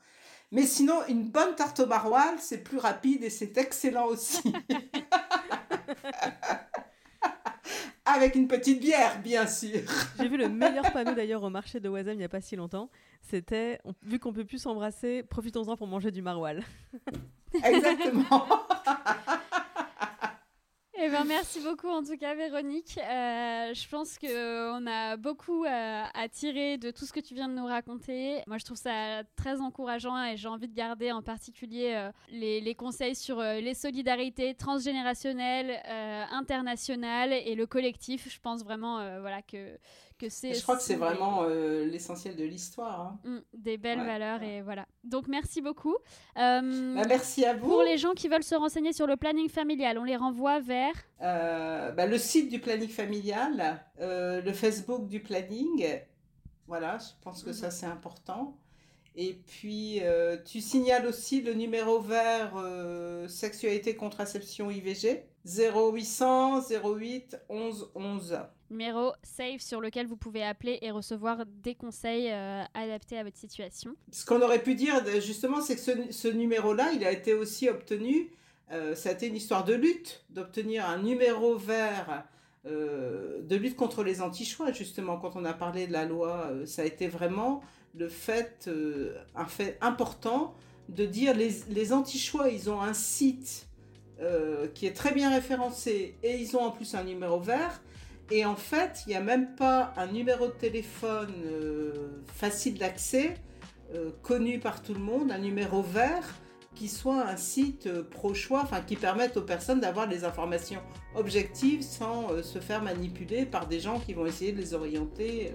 [0.51, 4.53] Mais sinon, une bonne tarte au maroilles, c'est plus rapide et c'est excellent aussi.
[8.07, 9.81] Avec une petite bière, bien sûr.
[10.19, 12.55] J'ai vu le meilleur panneau d'ailleurs au marché de Oisem il n'y a pas si
[12.55, 12.91] longtemps.
[13.23, 16.63] C'était, vu qu'on peut plus s'embrasser, profitons-en pour manger du maroilles.
[17.65, 18.47] Exactement.
[21.07, 22.97] Eh ben, merci beaucoup en tout cas Véronique.
[22.97, 27.53] Euh, je pense qu'on a beaucoup à, tirer de tout ce que tu viens de
[27.53, 28.41] nous raconter.
[28.47, 32.75] Moi je trouve ça très encourageant et j'ai envie de garder en particulier euh, les,
[32.75, 35.79] conseils sur euh, les solidarités transgénérationnelles,
[36.31, 38.27] internationales et le collectif.
[38.33, 39.79] Je pense vraiment voilà, que
[40.21, 43.01] je crois que c'est vraiment euh, l'essentiel de l'histoire.
[43.01, 43.19] Hein.
[43.25, 44.87] Mm, des belles valeurs et voilà.
[45.03, 45.97] Donc merci beaucoup.
[46.39, 47.69] Euh, bah, merci à vous.
[47.69, 50.95] Pour les gens qui veulent se renseigner sur le planning familial, on les renvoie vers
[51.23, 56.01] euh, bah, le site du planning familial, le Facebook du planning.
[56.67, 58.57] Voilà, je pense que ça c'est important.
[59.17, 60.01] Et puis,
[60.45, 62.53] tu signales aussi le numéro vert
[63.29, 68.39] sexualité, contraception, IVG 0800 08 11 11
[68.71, 73.37] numéro safe sur lequel vous pouvez appeler et recevoir des conseils euh, adaptés à votre
[73.37, 73.95] situation.
[74.11, 78.31] Ce qu'on aurait pu dire justement, c'est que ce, numéro-là, il a été aussi obtenu,
[78.73, 82.25] euh, ça a été une histoire de lutte, d'obtenir un numéro vert
[82.67, 86.83] euh, de lutte contre les anti-choix, justement, quand on a parlé de la loi, ça
[86.83, 87.63] a été vraiment
[87.95, 88.69] le fait,
[89.37, 90.55] un fait important
[90.89, 93.69] de dire les, les anti-choix, ils ont un site
[94.75, 97.83] qui est très bien référencé et ils ont en plus un numéro vert.
[98.31, 103.35] Et en fait, il n'y a même pas un numéro de téléphone euh, facile d'accès,
[103.95, 106.25] euh, connu par tout le monde, un numéro vert
[106.75, 110.81] qui soit un site euh, pro-choix, enfin qui permette aux personnes d'avoir des informations
[111.15, 115.53] objectives sans se faire manipuler par des gens qui vont essayer de les orienter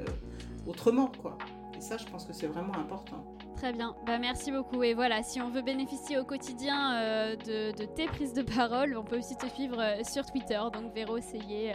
[0.66, 1.38] autrement, quoi.
[1.78, 3.26] Et ça, je pense que c'est vraiment important.
[3.58, 4.84] Très bien, bah, merci beaucoup.
[4.84, 9.18] Et voilà, si on veut bénéficier au quotidien de, tes prises de parole, on peut
[9.18, 11.74] aussi te suivre sur Twitter, donc Véro Seyer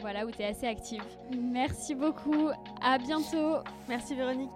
[0.00, 1.02] voilà, où tu es assez active.
[1.36, 2.48] Merci beaucoup.
[2.80, 3.56] À bientôt.
[3.88, 4.50] Merci Véronique.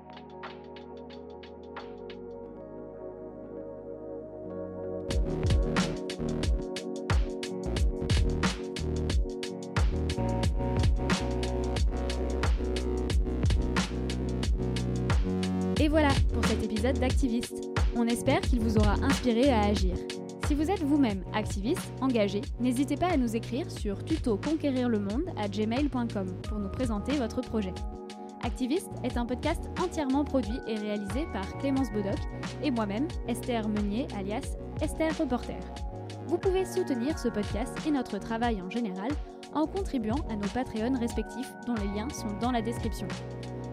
[15.80, 17.68] Et voilà pour cet épisode d'Activiste.
[17.96, 19.96] On espère qu'il vous aura inspiré à agir.
[20.52, 26.26] Si vous êtes vous-même activiste, engagé, n'hésitez pas à nous écrire sur tutoconquérirlemonde à gmail.com
[26.42, 27.72] pour nous présenter votre projet.
[28.42, 32.18] Activiste est un podcast entièrement produit et réalisé par Clémence Bodoc
[32.62, 35.56] et moi-même, Esther Meunier, alias Esther Reporter.
[36.26, 39.08] Vous pouvez soutenir ce podcast et notre travail en général
[39.54, 43.08] en contribuant à nos Patreons respectifs dont les liens sont dans la description.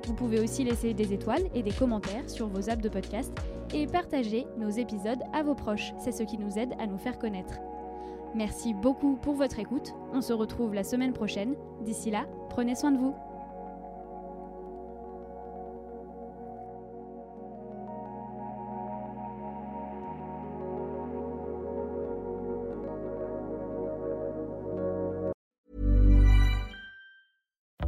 [0.09, 3.31] Vous pouvez aussi laisser des étoiles et des commentaires sur vos apps de podcast
[3.75, 5.93] et partager nos épisodes à vos proches.
[5.99, 7.59] C'est ce qui nous aide à nous faire connaître.
[8.33, 9.93] Merci beaucoup pour votre écoute.
[10.11, 11.53] On se retrouve la semaine prochaine.
[11.81, 13.13] D'ici là, prenez soin de vous.